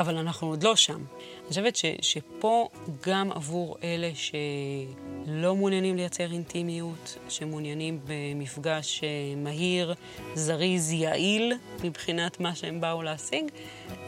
אבל 0.00 0.16
אנחנו 0.16 0.48
עוד 0.48 0.62
לא 0.62 0.76
שם. 0.76 0.94
אני 0.94 1.48
חושבת 1.48 1.76
ש, 1.76 1.84
שפה 2.00 2.68
גם 3.06 3.32
עבור 3.32 3.76
אלה 3.84 4.10
שלא 4.14 5.56
מעוניינים 5.56 5.96
לייצר 5.96 6.32
אינטימיות, 6.32 7.18
שמעוניינים 7.28 8.00
במפגש 8.06 9.00
אה, 9.04 9.08
מהיר, 9.36 9.94
זריז, 10.34 10.92
יעיל, 10.92 11.52
מבחינת 11.84 12.40
מה 12.40 12.54
שהם 12.54 12.80
באו 12.80 13.02
להשיג, 13.02 13.44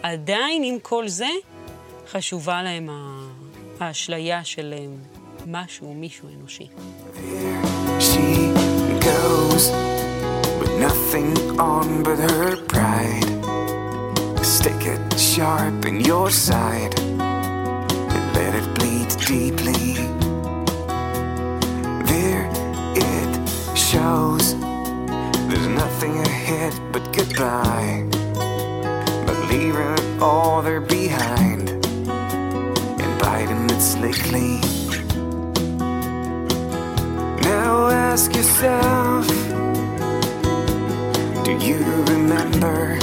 עדיין 0.02 0.62
עם 0.64 0.78
כל 0.82 1.08
זה 1.08 1.28
חשובה 2.10 2.62
להם 2.62 2.88
האשליה 3.80 4.44
של 4.44 4.74
אה, 4.78 4.86
משהו, 5.46 5.94
מישהו 5.94 6.28
אנושי. 6.28 6.66
She 8.00 8.28
goes 9.08 9.64
with 10.60 10.74
nothing 10.86 11.58
on 11.58 12.02
but 12.02 12.18
her 12.18 12.56
pride. 12.72 13.37
Stick 14.48 14.86
it 14.86 15.18
sharp 15.18 15.84
in 15.84 16.00
your 16.00 16.30
side 16.30 16.98
and 16.98 18.34
let 18.34 18.54
it 18.54 18.66
bleed 18.76 19.10
deeply. 19.26 19.92
There 22.06 22.48
it 22.96 23.48
shows 23.76 24.58
there's 25.48 25.66
nothing 25.66 26.16
ahead 26.20 26.72
but 26.92 27.04
goodbye. 27.14 28.08
But 29.26 29.38
leaving 29.50 29.92
it 29.98 30.22
all 30.22 30.62
there 30.62 30.80
behind 30.80 31.68
and 31.68 33.20
biting 33.20 33.68
it 33.68 33.82
slickly. 33.82 34.60
Now 37.42 37.88
ask 37.90 38.34
yourself 38.34 39.28
Do 41.44 41.52
you 41.52 41.84
remember 42.14 42.98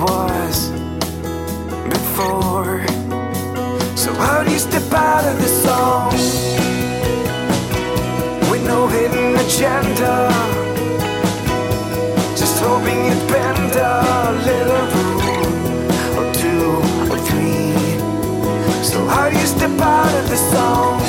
was 0.00 0.70
before? 1.88 2.86
So, 3.96 4.12
how 4.14 4.42
do 4.44 4.50
you 4.50 4.58
step 4.58 4.92
out 4.92 5.24
of 5.24 5.36
this 5.40 5.62
song 5.62 6.10
with 8.50 8.64
no 8.66 8.86
hidden 8.88 9.36
agenda? 9.36 10.30
Just 12.36 12.62
hoping 12.62 13.04
you'd 13.06 13.28
bend 13.28 13.74
a 13.76 14.32
little 14.48 14.84
rule 14.94 15.60
or 16.18 16.26
two 16.34 16.66
or 17.12 17.18
three. 17.28 17.60
So 18.82 19.04
how 19.06 19.28
do 19.28 19.38
you 19.38 19.46
step 19.46 19.78
out 19.80 20.14
of 20.20 20.28
the 20.30 20.36
song 20.36 21.00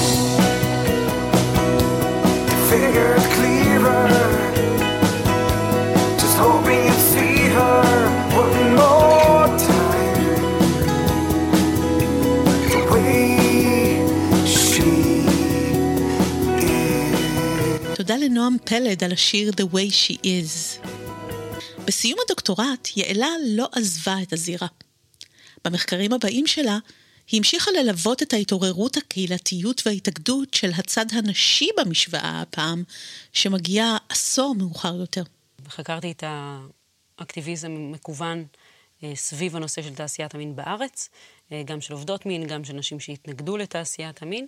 to 2.48 2.56
figure 2.70 3.31
לנועם 18.32 18.58
פלד 18.65 19.04
על 19.04 19.12
השיר 19.12 19.50
The 19.50 19.74
Way 19.74 19.91
She 19.91 20.17
Is. 20.24 20.88
בסיום 21.86 22.20
הדוקטורט, 22.26 22.88
יעלה 22.96 23.28
לא 23.48 23.67
עזבה 23.72 24.15
את 24.22 24.34
הזירה. 24.34 24.67
במחקרים 25.65 26.13
הבאים 26.13 26.48
שלה, 26.48 26.78
היא 27.32 27.38
המשיכה 27.38 27.72
ללוות 27.72 28.22
את 28.22 28.34
ההתעוררות 28.34 28.98
הקהילתיות 28.98 29.82
וההתאגדות 29.86 30.54
של 30.54 30.72
הצד 30.78 31.06
הנשי 31.12 31.70
במשוואה 31.78 32.41
הפעם, 32.41 32.84
שמגיעה 33.34 33.98
עשור 34.10 34.56
מאוחר 34.56 34.96
יותר. 34.96 35.24
חקרתי 35.67 36.12
את 36.12 36.24
האקטיביזם 37.17 37.72
המקוון 37.72 38.46
אה, 39.04 39.15
סביב 39.15 39.56
הנושא 39.56 39.82
של 39.82 39.96
תעשיית 39.96 40.36
המין 40.36 40.56
בארץ, 40.56 41.10
אה, 41.52 41.63
גם 41.65 41.82
של 41.82 41.94
עובדות 41.94 42.26
מין, 42.26 42.48
גם 42.48 42.63
של 42.63 42.74
נשים 42.74 43.00
שהתנגדו 43.00 43.58
לתעשיית 43.58 44.22
המין, 44.22 44.48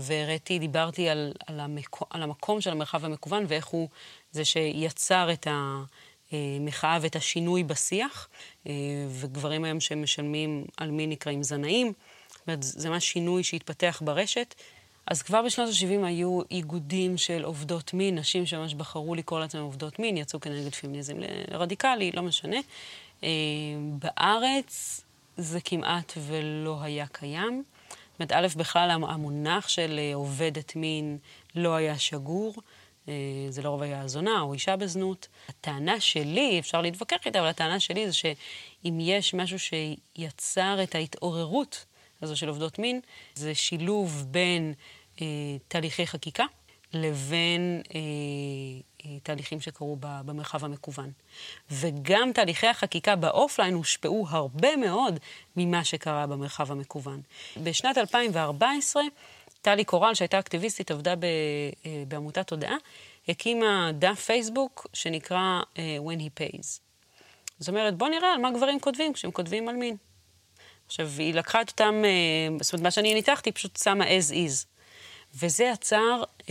והראיתי, 0.00 0.58
דיברתי 0.58 1.08
על, 1.08 1.32
על, 1.46 1.60
המקו, 1.60 2.04
על 2.10 2.22
המקום 2.22 2.60
של 2.60 2.70
המרחב 2.70 3.04
המקוון 3.04 3.44
ואיך 3.48 3.66
הוא 3.66 3.88
זה 4.32 4.44
שיצר 4.44 5.32
את 5.32 5.46
המחאה 6.32 6.98
ואת 7.00 7.16
השינוי 7.16 7.64
בשיח, 7.64 8.28
אה, 8.66 8.72
וגברים 9.10 9.64
היום 9.64 9.80
שמשלמים 9.80 10.64
על 10.76 10.90
מין 10.90 11.10
נקראים 11.10 11.42
זנאים, 11.42 11.92
זאת 12.28 12.40
אומרת, 12.46 12.62
זה 12.62 12.90
ממש 12.90 13.04
שינוי 13.04 13.44
שהתפתח 13.44 14.02
ברשת. 14.04 14.54
אז 15.06 15.22
כבר 15.22 15.42
בשנות 15.42 15.68
ה-70 15.68 16.06
היו 16.06 16.40
איגודים 16.50 17.18
של 17.18 17.44
עובדות 17.44 17.94
מין, 17.94 18.18
נשים 18.18 18.46
שממש 18.46 18.74
בחרו 18.74 19.14
לקרוא 19.14 19.40
לעצמם 19.40 19.60
עובדות 19.60 19.98
מין, 19.98 20.16
יצאו 20.16 20.40
כנגד 20.40 20.74
פמיניזם 20.74 21.16
רדיקלי, 21.50 22.12
לא 22.12 22.22
משנה. 22.22 22.56
אה, 23.24 23.28
בארץ 23.98 25.00
זה 25.36 25.60
כמעט 25.60 26.12
ולא 26.16 26.78
היה 26.82 27.06
קיים. 27.06 27.62
זאת 28.18 28.32
אומרת, 28.32 28.32
א', 28.32 28.58
בכלל 28.58 28.90
המונח 28.90 29.68
של 29.68 29.98
אה, 29.98 30.14
עובדת 30.14 30.76
מין 30.76 31.18
לא 31.54 31.74
היה 31.74 31.98
שגור. 31.98 32.54
אה, 33.08 33.14
זה 33.48 33.62
לרוב 33.62 33.82
היה 33.82 34.08
זונה 34.08 34.40
או 34.40 34.52
אישה 34.52 34.76
בזנות. 34.76 35.28
הטענה 35.48 36.00
שלי, 36.00 36.58
אפשר 36.58 36.82
להתווכח 36.82 37.16
איתה, 37.26 37.40
אבל 37.40 37.48
הטענה 37.48 37.80
שלי 37.80 38.06
זה 38.06 38.12
שאם 38.12 38.98
יש 39.00 39.34
משהו 39.34 39.58
שיצר 39.58 40.82
את 40.82 40.94
ההתעוררות 40.94 41.86
הזו 42.22 42.36
של 42.36 42.48
עובדות 42.48 42.78
מין, 42.78 43.00
זה 43.34 43.54
שילוב 43.54 44.26
בין 44.30 44.74
אה, 45.20 45.26
תהליכי 45.68 46.06
חקיקה 46.06 46.44
לבין 46.92 47.82
אה, 47.94 48.00
תהליכים 49.22 49.60
שקרו 49.60 49.96
במרחב 50.00 50.64
המקוון. 50.64 51.10
וגם 51.70 52.32
תהליכי 52.34 52.66
החקיקה 52.66 53.16
באופליין 53.16 53.74
הושפעו 53.74 54.26
הרבה 54.28 54.76
מאוד 54.76 55.18
ממה 55.56 55.84
שקרה 55.84 56.26
במרחב 56.26 56.72
המקוון. 56.72 57.20
בשנת 57.56 57.98
2014, 57.98 59.02
טלי 59.62 59.84
קורל, 59.84 60.14
שהייתה 60.14 60.38
אקטיביסטית, 60.38 60.90
עבדה 60.90 61.10
אה, 61.10 62.02
בעמותת 62.08 62.46
תודעה, 62.46 62.76
הקימה 63.28 63.90
דף 63.98 64.20
פייסבוק 64.20 64.86
שנקרא 64.92 65.60
uh, 65.74 65.78
When 65.78 66.20
He 66.20 66.40
Pays. 66.40 66.80
זאת 67.58 67.68
אומרת, 67.68 67.96
בואו 67.96 68.10
נראה 68.10 68.32
על 68.32 68.40
מה 68.40 68.50
גברים 68.50 68.80
כותבים 68.80 69.12
כשהם 69.12 69.30
כותבים 69.30 69.68
על 69.68 69.76
מין. 69.76 69.96
עכשיו, 70.86 71.08
היא 71.18 71.34
לקחה 71.34 71.60
את 71.60 71.68
אותם, 71.68 72.02
זאת 72.60 72.72
אומרת, 72.72 72.82
מה 72.82 72.90
שאני 72.90 73.14
ניתחתי, 73.14 73.52
פשוט 73.52 73.76
שמה 73.76 74.04
as 74.04 74.32
is. 74.32 74.66
וזה 75.34 75.64
יצר 75.64 76.22
uh, 76.38 76.44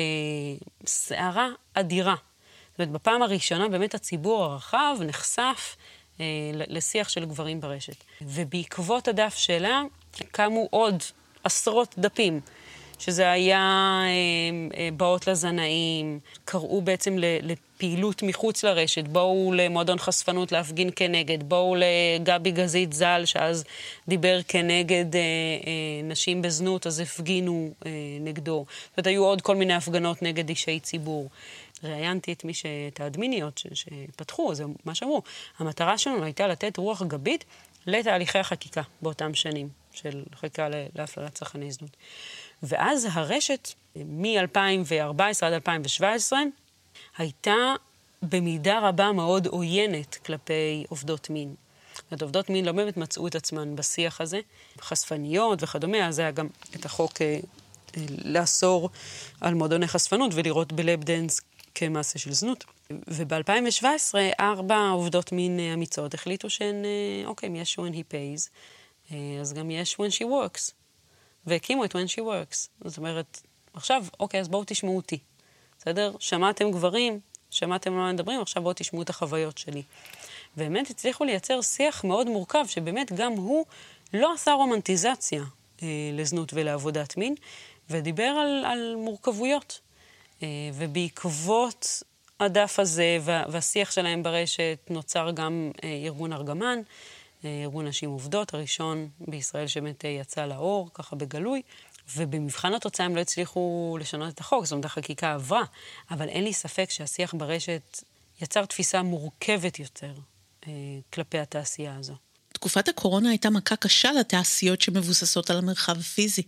סערה 0.85 1.49
אדירה. 1.73 2.15
זאת 2.75 2.79
אומרת, 2.79 2.91
בפעם 2.91 3.21
הראשונה 3.21 3.69
באמת 3.69 3.95
הציבור 3.95 4.43
הרחב 4.43 4.97
נחשף 5.01 5.75
uh, 6.17 6.21
לשיח 6.67 7.09
של 7.09 7.25
גברים 7.25 7.61
ברשת. 7.61 8.03
ובעקבות 8.21 9.07
הדף 9.07 9.35
שלה 9.35 9.81
קמו 10.31 10.67
עוד 10.71 11.03
עשרות 11.43 11.95
דפים 11.97 12.41
שזה 12.99 13.31
היה 13.31 14.01
אה, 14.03 14.77
אה, 14.77 14.89
באות 14.97 15.27
לזנאים, 15.27 16.19
קראו 16.45 16.81
בעצם 16.81 17.15
לפעילות 17.19 18.23
מחוץ 18.23 18.63
לרשת, 18.63 19.07
בואו 19.07 19.53
למועדון 19.55 19.97
חשפנות 19.97 20.51
להפגין 20.51 20.89
כנגד, 20.95 21.43
בואו 21.43 21.75
לגבי 21.75 22.51
גזית 22.51 22.93
ז"ל, 22.93 23.21
שאז 23.25 23.63
דיבר 24.07 24.39
כנגד 24.47 25.15
אה, 25.15 25.21
נשים 26.03 26.41
בזנות, 26.41 26.87
אז 26.87 26.99
הפגינו 26.99 27.71
נגדו. 28.21 28.65
זאת 28.67 28.97
אומרת, 28.97 29.07
היו 29.07 29.23
עוד 29.25 29.41
כל 29.41 29.55
מיני 29.55 29.73
הפגנות 29.73 30.21
נגד 30.21 30.49
אישי 30.49 30.79
ציבור. 30.79 31.29
ראיינתי 31.85 32.33
את 32.33 32.43
מי 32.43 32.53
ש... 32.53 32.65
את 32.87 32.99
האדמיניות 32.99 33.57
ש... 33.57 33.67
שפתחו, 33.73 34.55
זה 34.55 34.63
מה 34.85 34.95
שאמרו. 34.95 35.21
המטרה 35.59 35.97
שלנו 35.97 36.23
הייתה 36.23 36.47
לתת 36.47 36.77
רוח 36.77 37.03
גבית 37.03 37.45
לתהליכי 37.87 38.39
החקיקה 38.39 38.81
באותם 39.01 39.33
שנים 39.33 39.69
של 39.91 40.23
חקיקה 40.35 40.67
להפללת 40.95 41.33
צרכני 41.33 41.71
זנות. 41.71 41.97
ואז 42.63 43.07
הרשת, 43.11 43.69
מ-2014 43.95 45.45
עד 45.45 45.53
2017, 45.53 46.39
הייתה 47.17 47.55
במידה 48.21 48.79
רבה 48.79 49.11
מאוד 49.11 49.47
עוינת 49.47 50.15
כלפי 50.15 50.85
עובדות 50.89 51.29
מין. 51.29 51.55
זאת 51.93 52.03
אומרת, 52.11 52.21
עובדות 52.21 52.49
מין 52.49 52.65
לא 52.65 52.71
באמת 52.71 52.97
מצאו 52.97 53.27
את 53.27 53.35
עצמן 53.35 53.75
בשיח 53.75 54.21
הזה, 54.21 54.39
חשפניות 54.81 55.63
וכדומה, 55.63 56.07
אז 56.07 56.19
היה 56.19 56.31
גם 56.31 56.47
את 56.75 56.85
החוק 56.85 57.21
אה, 57.21 57.39
אה, 57.97 58.03
לאסור 58.25 58.89
על 59.41 59.53
מועדוני 59.53 59.87
חשפנות 59.87 60.31
ולראות 60.35 60.73
ב 60.73 60.81
lap 60.81 61.03
dance 61.03 61.41
כמעשה 61.75 62.19
של 62.19 62.33
זנות. 62.33 62.65
וב-2017, 63.07 64.15
ארבע 64.39 64.89
עובדות 64.93 65.31
מין 65.31 65.59
אה, 65.59 65.73
אמיצות 65.73 66.13
החליטו 66.13 66.49
שהן, 66.49 66.85
אה, 66.85 67.27
אוקיי, 67.27 67.49
אם 67.49 67.55
יש 67.55 67.79
when 67.79 67.93
he 67.93 68.13
pays, 68.13 68.49
אה, 69.11 69.41
אז 69.41 69.53
גם 69.53 69.71
יש 69.71 69.95
when 69.95 70.11
she 70.11 70.25
works. 70.25 70.71
והקימו 71.47 71.85
את 71.85 71.95
When 71.95 72.09
She 72.09 72.21
Works. 72.21 72.87
זאת 72.89 72.97
אומרת, 72.97 73.41
עכשיו, 73.73 74.05
אוקיי, 74.19 74.39
אז 74.39 74.47
בואו 74.47 74.63
תשמעו 74.65 74.95
אותי, 74.95 75.19
בסדר? 75.79 76.11
שמעתם 76.19 76.71
גברים, 76.71 77.19
שמעתם 77.49 77.93
על 77.93 77.99
מה 77.99 78.13
מדברים, 78.13 78.41
עכשיו 78.41 78.63
בואו 78.63 78.73
תשמעו 78.73 79.01
את 79.01 79.09
החוויות 79.09 79.57
שלי. 79.57 79.83
באמת 80.57 80.89
הצליחו 80.89 81.23
לייצר 81.23 81.61
שיח 81.61 82.03
מאוד 82.03 82.27
מורכב, 82.27 82.65
שבאמת 82.67 83.11
גם 83.11 83.31
הוא 83.31 83.65
לא 84.13 84.33
עשה 84.33 84.51
רומנטיזציה 84.53 85.43
אה, 85.83 85.87
לזנות 86.13 86.53
ולעבודת 86.53 87.17
מין, 87.17 87.35
ודיבר 87.89 88.23
על, 88.23 88.65
על 88.65 88.95
מורכבויות. 88.97 89.79
אה, 90.45 90.69
ובעקבות 90.73 92.03
הדף 92.39 92.79
הזה 92.79 93.17
וה, 93.21 93.43
והשיח 93.49 93.91
שלהם 93.91 94.23
ברשת 94.23 94.79
נוצר 94.89 95.31
גם 95.31 95.71
אה, 95.83 96.01
ארגון 96.05 96.33
ארגמן, 96.33 96.79
אה, 97.45 97.61
ארגון 97.63 97.87
נשים 97.87 98.09
עובדות, 98.09 98.53
הראשון 98.53 99.09
בישראל 99.19 99.67
שבאמת 99.67 100.03
יצא 100.03 100.45
לאור, 100.45 100.89
ככה 100.93 101.15
בגלוי, 101.15 101.61
ובמבחן 102.15 102.73
התוצאה 102.73 103.05
הם 103.05 103.15
לא 103.15 103.21
הצליחו 103.21 103.97
לשנות 103.99 104.33
את 104.33 104.39
החוק, 104.39 104.65
זאת 104.65 104.71
אומרת, 104.71 104.85
החקיקה 104.85 105.33
עברה, 105.33 105.63
אבל 106.11 106.29
אין 106.29 106.43
לי 106.43 106.53
ספק 106.53 106.89
שהשיח 106.89 107.33
ברשת 107.33 108.03
יצר 108.41 108.65
תפיסה 108.65 109.01
מורכבת 109.01 109.79
יותר 109.79 110.13
אה, 110.67 110.71
כלפי 111.13 111.39
התעשייה 111.39 111.95
הזו. 111.95 112.13
תקופת 112.53 112.87
הקורונה 112.87 113.29
הייתה 113.29 113.49
מכה 113.49 113.75
קשה 113.75 114.11
לתעשיות 114.11 114.81
שמבוססות 114.81 115.49
על 115.49 115.57
המרחב 115.57 115.99
הפיזי. 115.99 116.43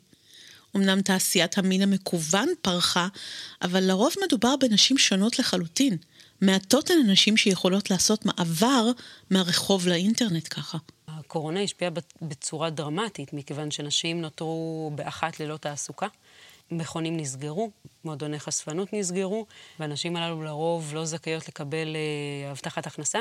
אמנם 0.75 1.01
תעשיית 1.01 1.58
המין 1.58 1.82
המקוון 1.82 2.49
פרחה, 2.62 3.08
אבל 3.62 3.84
לרוב 3.84 4.13
מדובר 4.25 4.56
בנשים 4.60 4.97
שונות 4.97 5.39
לחלוטין. 5.39 5.97
מעטות 6.41 6.89
הן 6.89 6.97
הנשים 7.08 7.38
שיכולות 7.38 7.89
לעשות 7.89 8.25
מעבר 8.25 8.91
מהרחוב 9.30 9.88
לאינטרנט 9.88 10.47
ככה. 10.49 10.77
הקורונה 11.08 11.62
השפיעה 11.62 11.91
בצורה 12.21 12.69
דרמטית, 12.69 13.34
מכיוון 13.34 13.71
שנשים 13.71 14.21
נותרו 14.21 14.91
באחת 14.95 15.39
ללא 15.39 15.58
תעסוקה. 15.58 16.08
מכונים 16.71 17.17
נסגרו, 17.17 17.71
מועדוני 18.06 18.39
חשפנות 18.39 18.93
נסגרו, 18.93 19.45
והנשים 19.80 20.15
הללו 20.15 20.43
לרוב 20.43 20.91
לא 20.95 21.06
זכאיות 21.06 21.47
לקבל 21.47 21.95
אה, 21.95 22.51
הבטחת 22.51 22.88
הכנסה. 22.88 23.19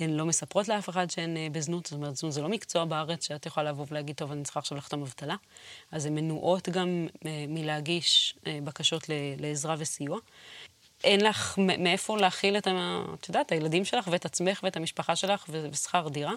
הן 0.00 0.10
לא 0.10 0.24
מספרות 0.24 0.68
לאף 0.68 0.88
אחד 0.88 1.10
שהן 1.10 1.36
אה, 1.36 1.46
בזנות, 1.52 1.86
זאת 1.86 1.92
אומרת, 1.92 2.16
זנות 2.16 2.32
זה 2.32 2.42
לא 2.42 2.48
מקצוע 2.48 2.84
בארץ 2.84 3.26
שאת 3.26 3.46
יכולה 3.46 3.70
לבוא 3.70 3.86
ולהגיד, 3.90 4.16
טוב, 4.16 4.32
אני 4.32 4.42
צריכה 4.42 4.60
עכשיו 4.60 4.78
לחתום 4.78 5.02
אבטלה. 5.02 5.36
אז 5.92 6.06
הן 6.06 6.14
מנועות 6.14 6.68
גם 6.68 7.06
אה, 7.26 7.44
מלהגיש 7.48 8.34
אה, 8.46 8.58
בקשות 8.64 9.06
לעזרה 9.38 9.74
וסיוע. 9.78 10.18
אין 11.04 11.20
לך 11.20 11.58
מאיפה 11.58 12.18
להכיל 12.18 12.56
את, 12.58 12.68
את 13.14 13.28
יודעת, 13.28 13.52
הילדים 13.52 13.84
שלך 13.84 14.08
ואת 14.10 14.24
עצמך 14.24 14.60
ואת 14.62 14.76
המשפחה 14.76 15.16
שלך 15.16 15.44
ושכר 15.72 16.08
דירה. 16.08 16.32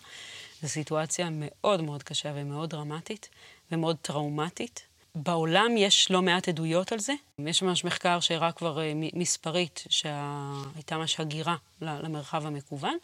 זו 0.61 0.69
סיטואציה 0.69 1.27
מאוד 1.31 1.81
מאוד 1.81 2.03
קשה 2.03 2.31
ומאוד 2.35 2.69
דרמטית 2.69 3.29
ומאוד 3.71 3.95
טראומטית. 4.01 4.81
בעולם 5.15 5.77
יש 5.77 6.11
לא 6.11 6.21
מעט 6.21 6.47
עדויות 6.47 6.91
על 6.91 6.99
זה. 6.99 7.13
יש 7.39 7.63
ממש 7.63 7.83
מחקר 7.83 8.19
שהראה 8.19 8.51
כבר 8.51 8.79
מספרית 8.93 9.83
שהייתה 9.89 10.97
ממש 10.97 11.19
הגירה 11.19 11.55
למרחב 11.81 12.45
המקוון. 12.45 12.97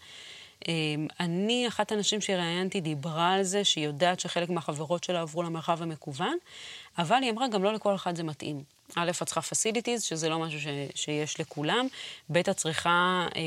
אמ, 0.67 1.07
אני, 1.19 1.67
אחת 1.67 1.91
הנשים 1.91 2.21
שראיינתי, 2.21 2.81
דיברה 2.81 3.33
על 3.33 3.43
זה 3.43 3.63
שהיא 3.63 3.85
יודעת 3.85 4.19
שחלק 4.19 4.49
מהחברות 4.49 5.03
שלה 5.03 5.21
עברו 5.21 5.43
למרחב 5.43 5.81
המקוון, 5.81 6.37
אבל 6.97 7.17
היא 7.21 7.31
אמרה, 7.31 7.47
גם 7.47 7.63
לא 7.63 7.73
לכל 7.73 7.95
אחד 7.95 8.15
זה 8.15 8.23
מתאים. 8.23 8.63
א', 8.95 9.11
את 9.21 9.23
צריכה 9.23 9.41
facilities, 9.41 9.99
שזה 9.99 10.29
לא 10.29 10.39
משהו 10.39 10.61
ש, 10.61 10.67
שיש 10.95 11.39
לכולם, 11.39 11.87
ב', 12.31 12.37
את 12.37 12.49
צריכה 12.49 13.27
אה, 13.35 13.41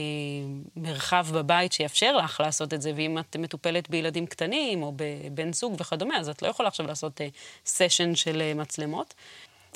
מרחב 0.76 1.26
בבית 1.32 1.72
שיאפשר 1.72 2.16
לך 2.16 2.40
לעשות 2.40 2.74
את 2.74 2.82
זה, 2.82 2.92
ואם 2.96 3.18
את 3.18 3.36
מטופלת 3.36 3.90
בילדים 3.90 4.26
קטנים 4.26 4.82
או 4.82 4.92
בבן 4.96 5.52
זוג 5.52 5.74
וכדומה, 5.78 6.18
אז 6.18 6.28
את 6.28 6.42
לא 6.42 6.48
יכולה 6.48 6.68
עכשיו 6.68 6.86
לעשות 6.86 7.20
אה, 7.20 7.28
סשן 7.66 8.14
של 8.14 8.40
אה, 8.40 8.54
מצלמות, 8.54 9.14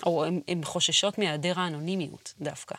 או 0.06 0.24
הן 0.24 0.64
חוששות 0.64 1.18
מהיעדר 1.18 1.60
האנונימיות 1.60 2.34
דווקא. 2.40 2.74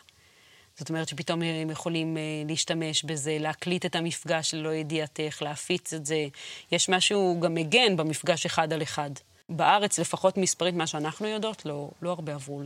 זאת 0.80 0.88
אומרת 0.88 1.08
שפתאום 1.08 1.42
הם 1.42 1.70
יכולים 1.70 2.16
אה, 2.16 2.22
להשתמש 2.48 3.04
בזה, 3.04 3.36
להקליט 3.40 3.86
את 3.86 3.96
המפגש 3.96 4.54
ללא 4.54 4.74
ידיעתך, 4.74 5.42
להפיץ 5.42 5.92
את 5.92 6.06
זה. 6.06 6.26
יש 6.72 6.88
משהו 6.88 7.40
גם 7.40 7.54
מגן 7.54 7.96
במפגש 7.96 8.46
אחד 8.46 8.72
על 8.72 8.82
אחד. 8.82 9.10
בארץ, 9.48 9.98
לפחות 9.98 10.36
מספרית, 10.36 10.74
מה 10.74 10.86
שאנחנו 10.86 11.26
יודעות, 11.26 11.66
לא, 11.66 11.90
לא 12.02 12.10
הרבה 12.10 12.34
עברו 12.34 12.62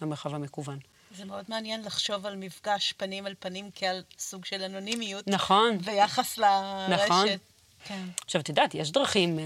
למרחב 0.00 0.34
המקוון. 0.34 0.78
זה 1.16 1.24
מאוד 1.24 1.44
מעניין 1.48 1.82
לחשוב 1.84 2.26
על 2.26 2.36
מפגש 2.36 2.92
פנים 2.92 3.26
אל 3.26 3.34
פנים 3.38 3.70
כעל 3.74 4.02
סוג 4.18 4.44
של 4.44 4.62
אנונימיות. 4.62 5.28
נכון. 5.28 5.78
ביחס 5.78 6.38
לרשת. 6.38 7.04
נכון. 7.04 7.26
כן. 7.84 8.04
עכשיו, 8.24 8.40
את 8.40 8.48
יודעת, 8.48 8.74
יש 8.74 8.92
דרכים, 8.92 9.38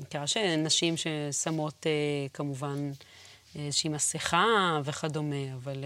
מכירה 0.00 0.22
אה, 0.22 0.26
שנשים 0.26 0.94
ששמות 0.96 1.86
אה, 1.86 1.92
כמובן 2.32 2.90
איזושהי 3.54 3.90
מסכה 3.90 4.80
וכדומה, 4.84 5.54
אבל... 5.54 5.84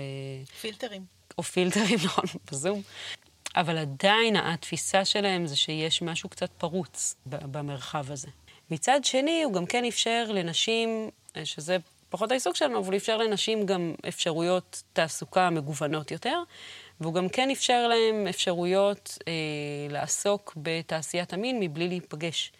פילטרים. 0.60 1.17
או 1.38 1.42
פילטרים, 1.42 1.98
נכון, 2.04 2.24
בזום. 2.52 2.82
אבל 3.56 3.78
עדיין 3.78 4.36
התפיסה 4.36 5.04
שלהם 5.04 5.46
זה 5.46 5.56
שיש 5.56 6.02
משהו 6.02 6.28
קצת 6.28 6.50
פרוץ 6.50 7.14
במרחב 7.26 8.10
הזה. 8.10 8.28
מצד 8.70 9.00
שני, 9.04 9.42
הוא 9.42 9.52
גם 9.52 9.66
כן 9.66 9.84
אפשר 9.84 10.24
לנשים, 10.28 11.10
שזה 11.44 11.76
פחות 12.08 12.30
העיסוק 12.30 12.56
שלנו, 12.56 12.78
אבל 12.78 12.96
אפשר 12.96 13.16
לנשים 13.16 13.66
גם 13.66 13.94
אפשרויות 14.08 14.82
תעסוקה 14.92 15.50
מגוונות 15.50 16.10
יותר, 16.10 16.42
והוא 17.00 17.14
גם 17.14 17.28
כן 17.28 17.50
אפשר 17.50 17.88
להם 17.88 18.26
אפשרויות 18.26 19.18
אה, 19.28 19.32
לעסוק 19.90 20.52
בתעשיית 20.56 21.32
המין 21.32 21.60
מבלי 21.60 21.88
להיפגש 21.88 22.52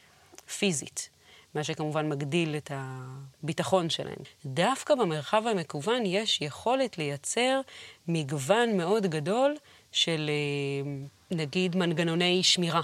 פיזית. 0.58 1.10
מה 1.54 1.64
שכמובן 1.64 2.08
מגדיל 2.08 2.56
את 2.56 2.70
הביטחון 2.74 3.90
שלהם. 3.90 4.18
דווקא 4.46 4.94
במרחב 4.94 5.42
המקוון 5.46 6.06
יש 6.06 6.40
יכולת 6.40 6.98
לייצר 6.98 7.60
מגוון 8.08 8.76
מאוד 8.76 9.06
גדול 9.06 9.56
של 9.92 10.30
אה, 10.30 10.90
נגיד 11.30 11.76
מנגנוני 11.76 12.42
שמירה 12.42 12.80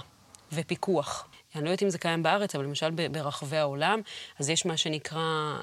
ופיקוח. 0.51 1.27
אני 1.55 1.65
לא 1.65 1.69
יודעת 1.69 1.83
אם 1.83 1.89
זה 1.89 1.97
קיים 1.97 2.23
בארץ, 2.23 2.55
אבל 2.55 2.63
למשל 2.63 2.89
ברחבי 3.11 3.57
העולם, 3.57 4.01
אז 4.39 4.49
יש 4.49 4.65
מה 4.65 4.77
שנקרא 4.77 5.57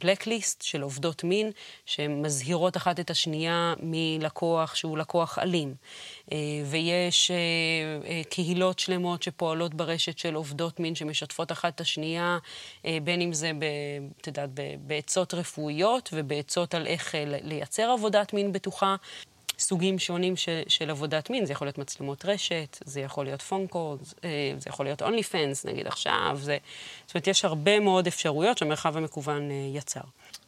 blacklist 0.00 0.56
של 0.60 0.82
עובדות 0.82 1.24
מין, 1.24 1.50
שמזהירות 1.86 2.76
אחת 2.76 3.00
את 3.00 3.10
השנייה 3.10 3.74
מלקוח 3.80 4.74
שהוא 4.74 4.98
לקוח 4.98 5.38
אלים. 5.38 5.74
ויש 6.66 7.30
קהילות 8.30 8.78
שלמות 8.78 9.22
שפועלות 9.22 9.74
ברשת 9.74 10.18
של 10.18 10.34
עובדות 10.34 10.80
מין 10.80 10.94
שמשתפות 10.94 11.52
אחת 11.52 11.74
את 11.74 11.80
השנייה, 11.80 12.38
בין 12.84 13.20
אם 13.20 13.32
זה, 13.32 13.50
את 14.20 14.26
יודעת, 14.26 14.50
בעצות 14.80 15.34
רפואיות 15.34 16.10
ובעצות 16.12 16.74
על 16.74 16.86
איך 16.86 17.14
לייצר 17.42 17.90
עבודת 17.90 18.32
מין 18.32 18.52
בטוחה. 18.52 18.96
סוגים 19.58 19.98
שונים 19.98 20.36
של, 20.36 20.62
של 20.68 20.90
עבודת 20.90 21.30
מין, 21.30 21.46
זה 21.46 21.52
יכול 21.52 21.66
להיות 21.66 21.78
מצלמות 21.78 22.24
רשת, 22.24 22.78
זה 22.84 23.00
יכול 23.00 23.24
להיות 23.24 23.42
פון 23.42 23.66
קורס, 23.66 24.14
אה, 24.24 24.52
זה 24.58 24.70
יכול 24.70 24.86
להיות 24.86 25.02
אונלי 25.02 25.22
פנס, 25.22 25.64
נגיד 25.64 25.86
עכשיו, 25.86 26.38
זה... 26.42 26.58
זאת 27.06 27.14
אומרת, 27.14 27.26
יש 27.26 27.44
הרבה 27.44 27.80
מאוד 27.80 28.06
אפשרויות 28.06 28.58
שהמרחב 28.58 28.96
המקוון 28.96 29.50
אה, 29.50 29.56
יצר. 29.74 30.00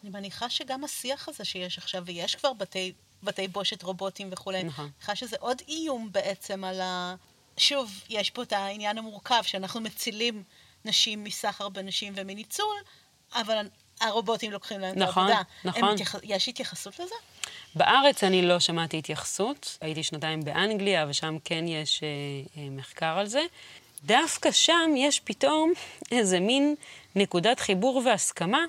אני 0.03 0.11
מניחה 0.11 0.51
שגם 0.51 0.85
השיח 0.85 1.29
הזה 1.29 1.45
שיש 1.45 1.79
עכשיו, 1.79 2.03
ויש 2.07 2.35
כבר 2.35 2.53
בתי, 2.53 2.93
בתי 3.23 3.49
בושת 3.49 3.83
רובוטים 3.83 4.29
וכולי, 4.33 4.63
נכון. 4.63 4.85
אני 4.85 4.93
מניחה 4.97 5.17
שזה 5.17 5.37
עוד 5.41 5.63
איום 5.69 6.09
בעצם 6.13 6.65
על 6.65 6.81
ה... 6.81 7.15
שוב, 7.57 8.01
יש 8.09 8.31
פה 8.31 8.43
את 8.43 8.53
העניין 8.53 8.99
המורכב, 8.99 9.43
שאנחנו 9.43 9.81
מצילים 9.81 10.43
נשים 10.85 11.25
מסחר 11.25 11.69
בנשים 11.69 12.13
ומניצול, 12.17 12.77
אבל 13.35 13.67
הרובוטים 14.01 14.53
לוקחים 14.53 14.81
להם 14.81 14.99
נכון, 14.99 15.31
את 15.31 15.37
העבודה. 15.37 15.43
נכון, 15.65 15.95
נכון. 16.01 16.21
יש 16.23 16.49
התייחסות 16.49 16.99
לזה? 16.99 17.15
בארץ 17.77 18.25
אני 18.25 18.43
לא 18.43 18.61
שמעתי 18.61 18.99
התייחסות, 18.99 19.79
הייתי 19.81 20.03
שנתיים 20.03 20.41
באנגליה, 20.45 21.07
ושם 21.09 21.37
כן 21.45 21.65
יש 21.69 22.03
אה, 22.03 22.09
אה, 22.63 22.69
מחקר 22.71 23.19
על 23.19 23.27
זה. 23.27 23.41
דווקא 24.05 24.51
שם 24.51 24.91
יש 24.97 25.21
פתאום 25.21 25.73
איזה 26.13 26.41
מין 26.41 26.75
נקודת 27.17 27.61
חיבור 27.61 28.03
והסכמה 28.05 28.65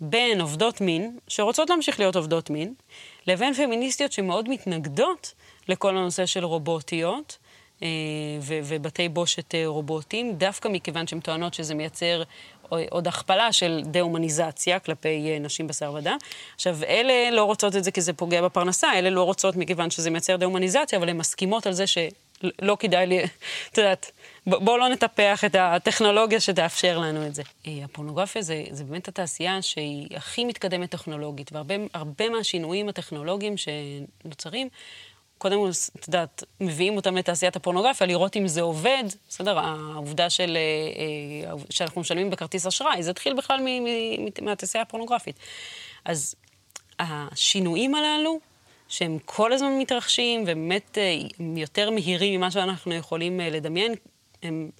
בין 0.00 0.40
עובדות 0.40 0.80
מין, 0.80 1.18
שרוצות 1.28 1.70
להמשיך 1.70 1.98
להיות 1.98 2.16
עובדות 2.16 2.50
מין, 2.50 2.74
לבין 3.26 3.54
פמיניסטיות 3.54 4.12
שמאוד 4.12 4.48
מתנגדות 4.48 5.34
לכל 5.68 5.96
הנושא 5.96 6.26
של 6.26 6.44
רובוטיות. 6.44 7.38
אה, 7.82 7.88
ובתי 8.40 9.08
בושת 9.08 9.54
אה, 9.54 9.66
רובוטים, 9.66 10.32
דווקא 10.32 10.68
מכיוון 10.68 11.06
שהן 11.06 11.20
טוענות 11.20 11.54
שזה 11.54 11.74
מייצר 11.74 12.22
עוד 12.90 13.08
הכפלה 13.08 13.52
של 13.52 13.82
דה-הומניזציה 13.84 14.78
כלפי 14.78 15.30
אה, 15.30 15.38
נשים 15.38 15.66
בשר 15.66 15.92
ודם. 15.94 16.16
עכשיו, 16.54 16.76
אלה 16.88 17.30
לא 17.30 17.44
רוצות 17.44 17.76
את 17.76 17.84
זה 17.84 17.90
כי 17.90 18.00
זה 18.00 18.12
פוגע 18.12 18.42
בפרנסה, 18.42 18.98
אלה 18.98 19.10
לא 19.10 19.22
רוצות 19.22 19.56
מכיוון 19.56 19.90
שזה 19.90 20.10
מייצר 20.10 20.36
דה-הומניזציה, 20.36 20.98
אבל 20.98 21.08
הן 21.08 21.16
מסכימות 21.16 21.66
על 21.66 21.72
זה 21.72 21.84
שלא 21.86 22.76
כדאי 22.78 23.06
לי, 23.06 23.24
את 23.72 23.78
יודעת, 23.78 24.10
בואו 24.46 24.78
לא 24.78 24.88
נטפח 24.88 25.44
את 25.44 25.56
הטכנולוגיה 25.58 26.40
שתאפשר 26.40 26.98
לנו 26.98 27.26
את 27.26 27.34
זה. 27.34 27.42
הפורנוגרפיה 27.84 28.42
זה, 28.42 28.64
זה 28.70 28.84
באמת 28.84 29.08
התעשייה 29.08 29.62
שהיא 29.62 30.08
הכי 30.16 30.44
מתקדמת 30.44 30.90
טכנולוגית, 30.90 31.50
והרבה 31.52 32.28
מהשינויים 32.28 32.88
הטכנולוגיים 32.88 33.54
שנוצרים 33.56 34.68
קודם 35.38 35.56
כל, 35.56 35.70
את 36.00 36.06
יודעת, 36.08 36.44
מביאים 36.60 36.96
אותם 36.96 37.16
לתעשיית 37.16 37.56
הפורנוגרפיה, 37.56 38.06
לראות 38.06 38.36
אם 38.36 38.48
זה 38.48 38.60
עובד. 38.60 39.04
בסדר, 39.28 39.58
העובדה 39.58 40.30
של, 40.30 40.56
אה, 40.56 41.50
אה, 41.50 41.56
שאנחנו 41.70 42.00
משלמים 42.00 42.30
בכרטיס 42.30 42.66
אשראי, 42.66 43.02
זה 43.02 43.10
התחיל 43.10 43.34
בכלל 43.34 43.60
מהתעשייה 44.42 44.82
הפורנוגרפית. 44.82 45.38
אז 46.04 46.34
השינויים 46.98 47.94
הללו, 47.94 48.40
שהם 48.88 49.18
כל 49.24 49.52
הזמן 49.52 49.78
מתרחשים, 49.78 50.42
ובאמת 50.42 50.98
אה, 50.98 51.16
יותר 51.56 51.90
מהירים 51.90 52.40
ממה 52.40 52.50
שאנחנו 52.50 52.94
יכולים 52.94 53.40
לדמיין, 53.40 53.94
הם 54.42 54.70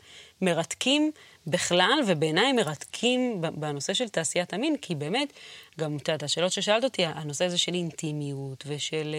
מרתקים 0.43 1.11
בכלל, 1.47 1.99
ובעיניי 2.07 2.53
מרתקים 2.53 3.41
בנושא 3.41 3.95
של 3.95 4.09
תעשיית 4.09 4.53
המין, 4.53 4.77
כי 4.77 4.95
באמת, 4.95 5.33
גם, 5.79 5.97
את 6.15 6.23
השאלות 6.23 6.53
ששאלת 6.53 6.85
אותי, 6.85 7.07
הנושא 7.07 7.45
הזה 7.45 7.59
של 7.59 7.75
אינטימיות 7.75 8.65
ושל 8.67 9.15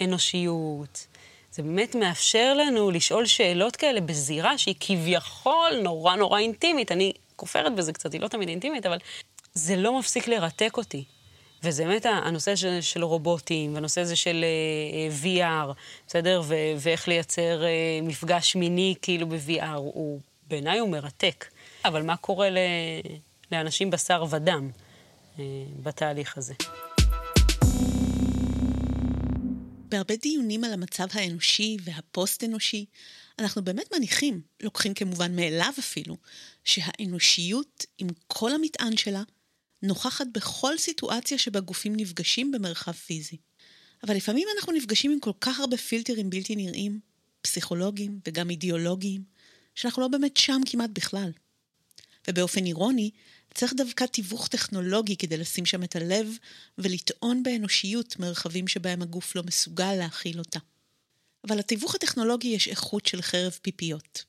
אנושיות, 0.00 1.06
זה 1.52 1.62
באמת 1.62 1.94
מאפשר 1.94 2.54
לנו 2.54 2.90
לשאול 2.90 3.26
שאלות 3.26 3.76
כאלה 3.76 4.00
בזירה 4.00 4.58
שהיא 4.58 4.74
כביכול 4.80 5.80
נורא 5.82 6.16
נורא 6.16 6.38
אינטימית. 6.38 6.92
אני 6.92 7.12
כופרת 7.36 7.74
בזה 7.74 7.92
קצת, 7.92 8.12
היא 8.12 8.20
לא 8.20 8.28
תמיד 8.28 8.48
אינטימית, 8.48 8.86
אבל 8.86 8.98
זה 9.54 9.76
לא 9.76 9.98
מפסיק 9.98 10.28
לרתק 10.28 10.76
אותי. 10.76 11.04
וזה 11.62 11.84
באמת 11.84 12.06
הנושא 12.06 12.56
של, 12.56 12.80
של 12.80 13.04
רובוטים, 13.04 13.74
והנושא 13.74 14.00
הזה 14.00 14.16
של 14.16 14.44
uh, 15.24 15.24
אה, 15.26 15.70
VR, 15.70 15.72
בסדר? 16.06 16.42
ו- 16.44 16.54
ואיך 16.78 17.08
לייצר 17.08 17.62
uh, 17.62 18.04
מפגש 18.04 18.56
מיני 18.56 18.94
כאילו 19.02 19.26
ב-VR, 19.28 19.76
הוא 19.76 20.20
בעיניי 20.48 20.78
הוא 20.78 20.88
מרתק. 20.88 21.44
אבל 21.84 22.02
מה 22.02 22.16
קורה 22.16 22.50
ל... 22.50 22.58
לאנשים 23.52 23.90
בשר 23.90 24.24
ודם 24.30 24.70
uh, 25.36 25.40
בתהליך 25.82 26.38
הזה? 26.38 26.54
בהרבה 29.88 30.16
דיונים 30.16 30.64
על 30.64 30.72
המצב 30.72 31.06
האנושי 31.12 31.76
והפוסט-אנושי, 31.84 32.84
אנחנו 33.38 33.64
באמת 33.64 33.94
מניחים, 33.94 34.40
לוקחים 34.62 34.94
כמובן 34.94 35.36
מאליו 35.36 35.72
אפילו, 35.78 36.16
שהאנושיות, 36.64 37.86
עם 37.98 38.08
כל 38.26 38.52
המטען 38.52 38.96
שלה, 38.96 39.22
נוכחת 39.82 40.26
בכל 40.32 40.78
סיטואציה 40.78 41.38
שבה 41.38 41.60
גופים 41.60 41.96
נפגשים 41.96 42.52
במרחב 42.52 42.92
פיזי. 42.92 43.36
אבל 44.02 44.16
לפעמים 44.16 44.48
אנחנו 44.56 44.72
נפגשים 44.72 45.10
עם 45.10 45.20
כל 45.20 45.32
כך 45.40 45.60
הרבה 45.60 45.76
פילטרים 45.76 46.30
בלתי 46.30 46.56
נראים, 46.56 47.00
פסיכולוגיים 47.42 48.20
וגם 48.26 48.50
אידיאולוגיים, 48.50 49.22
שאנחנו 49.74 50.02
לא 50.02 50.08
באמת 50.08 50.36
שם 50.36 50.60
כמעט 50.66 50.90
בכלל. 50.92 51.30
ובאופן 52.28 52.64
אירוני, 52.64 53.10
צריך 53.54 53.74
דווקא 53.76 54.04
תיווך 54.04 54.48
טכנולוגי 54.48 55.16
כדי 55.16 55.36
לשים 55.36 55.66
שם 55.66 55.82
את 55.82 55.96
הלב 55.96 56.36
ולטעון 56.78 57.42
באנושיות 57.42 58.18
מרחבים 58.18 58.68
שבהם 58.68 59.02
הגוף 59.02 59.36
לא 59.36 59.42
מסוגל 59.42 59.94
להכיל 59.94 60.38
אותה. 60.38 60.58
אבל 61.48 61.58
לתיווך 61.58 61.94
הטכנולוגי 61.94 62.48
יש 62.48 62.68
איכות 62.68 63.06
של 63.06 63.22
חרב 63.22 63.58
פיפיות. 63.62 64.24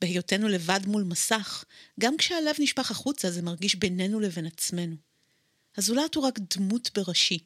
בהיותנו 0.00 0.48
לבד 0.48 0.80
מול 0.86 1.02
מסך, 1.02 1.64
גם 2.00 2.16
כשהלב 2.16 2.54
נשפך 2.58 2.90
החוצה 2.90 3.30
זה 3.30 3.42
מרגיש 3.42 3.74
בינינו 3.74 4.20
לבין 4.20 4.46
עצמנו. 4.46 4.96
הזולת 5.76 6.14
הוא 6.14 6.24
רק 6.24 6.38
דמות 6.56 6.90
בראשי, 6.94 7.38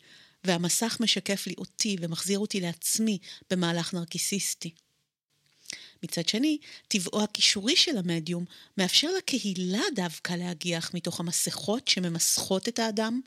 והמסך 0.44 0.96
משקף 1.01 1.46
לי 1.46 1.55
אותי 1.59 1.96
ומחזיר 2.01 2.38
אותי 2.38 2.61
לעצמי 2.61 3.18
במהלך 3.51 3.94
נרקיסיסטי. 3.94 4.70
מצד 6.02 6.28
שני, 6.28 6.58
טבעו 6.88 7.22
הכישורי 7.22 7.76
של 7.76 7.98
המדיום 7.98 8.44
מאפשר 8.78 9.08
לקהילה 9.18 9.82
דווקא 9.94 10.32
להגיח 10.32 10.90
מתוך 10.94 11.20
המסכות 11.20 11.88
שממסכות 11.88 12.68
את 12.68 12.78
האדם, 12.78 13.20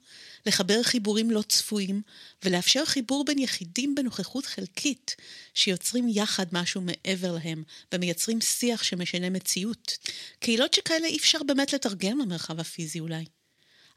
לחבר 0.45 0.83
חיבורים 0.83 1.31
לא 1.31 1.41
צפויים, 1.41 2.01
ולאפשר 2.43 2.85
חיבור 2.85 3.25
בין 3.25 3.39
יחידים 3.39 3.95
בנוכחות 3.95 4.45
חלקית, 4.45 5.15
שיוצרים 5.53 6.05
יחד 6.09 6.45
משהו 6.51 6.81
מעבר 6.81 7.31
להם, 7.31 7.63
ומייצרים 7.93 8.41
שיח 8.41 8.83
שמשנה 8.83 9.29
מציאות. 9.29 9.97
קהילות 10.39 10.73
שכאלה 10.73 11.07
אי 11.07 11.17
אפשר 11.17 11.39
באמת 11.43 11.73
לתרגם 11.73 12.19
למרחב 12.19 12.59
הפיזי 12.59 12.99
אולי. 12.99 13.25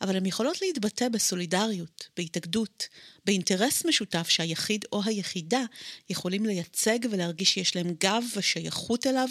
אבל 0.01 0.17
הן 0.17 0.27
יכולות 0.27 0.63
להתבטא 0.63 1.09
בסולידריות, 1.09 2.09
בהתאגדות, 2.17 2.89
באינטרס 3.25 3.85
משותף 3.85 4.29
שהיחיד 4.29 4.85
או 4.93 5.03
היחידה 5.05 5.65
יכולים 6.11 6.47
לייצג 6.47 6.99
ולהרגיש 7.11 7.55
שיש 7.55 7.77
להם 7.77 7.95
גב 8.01 8.25
ושייכות 8.37 9.07
אליו, 9.07 9.29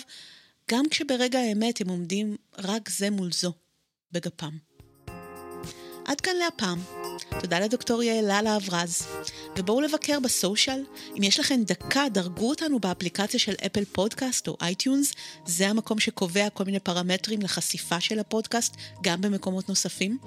גם 0.72 0.86
כשברגע 0.90 1.40
האמת 1.40 1.82
הם 1.82 1.90
עומדים 1.90 2.38
רק 2.58 2.90
זה 2.90 3.10
מול 3.10 3.32
זו, 3.32 3.54
בגפם. 4.12 4.73
עד 6.06 6.22
כאן 6.22 6.36
להפעם. 6.36 6.80
תודה 7.42 7.60
לדוקטור 7.60 8.04
יעלה 8.04 8.56
להב-רז. 8.56 9.08
ובואו 9.58 9.82
לבקר 9.82 10.20
ב 10.20 10.28
social. 10.28 10.86
אם 11.18 11.24
יש 11.24 11.40
לכם 11.40 11.60
דקה, 11.64 12.06
דרגו 12.12 12.50
אותנו 12.50 12.80
באפליקציה 12.80 13.40
של 13.40 13.54
Apple 13.66 13.86
Podcast 13.86 14.48
או 14.48 14.58
iTunes. 14.62 15.14
זה 15.46 15.70
המקום 15.70 16.00
שקובע 16.00 16.50
כל 16.50 16.64
מיני 16.64 16.80
פרמטרים 16.80 17.42
לחשיפה 17.42 18.00
של 18.00 18.20
הפודקאסט, 18.20 18.76
גם 19.04 19.22
במקומות 19.22 19.70
נוספים. 19.70 20.18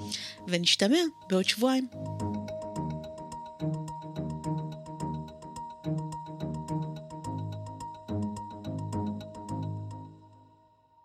ונשתמע 0.48 0.98
בעוד 1.28 1.44
שבועיים. 1.44 1.88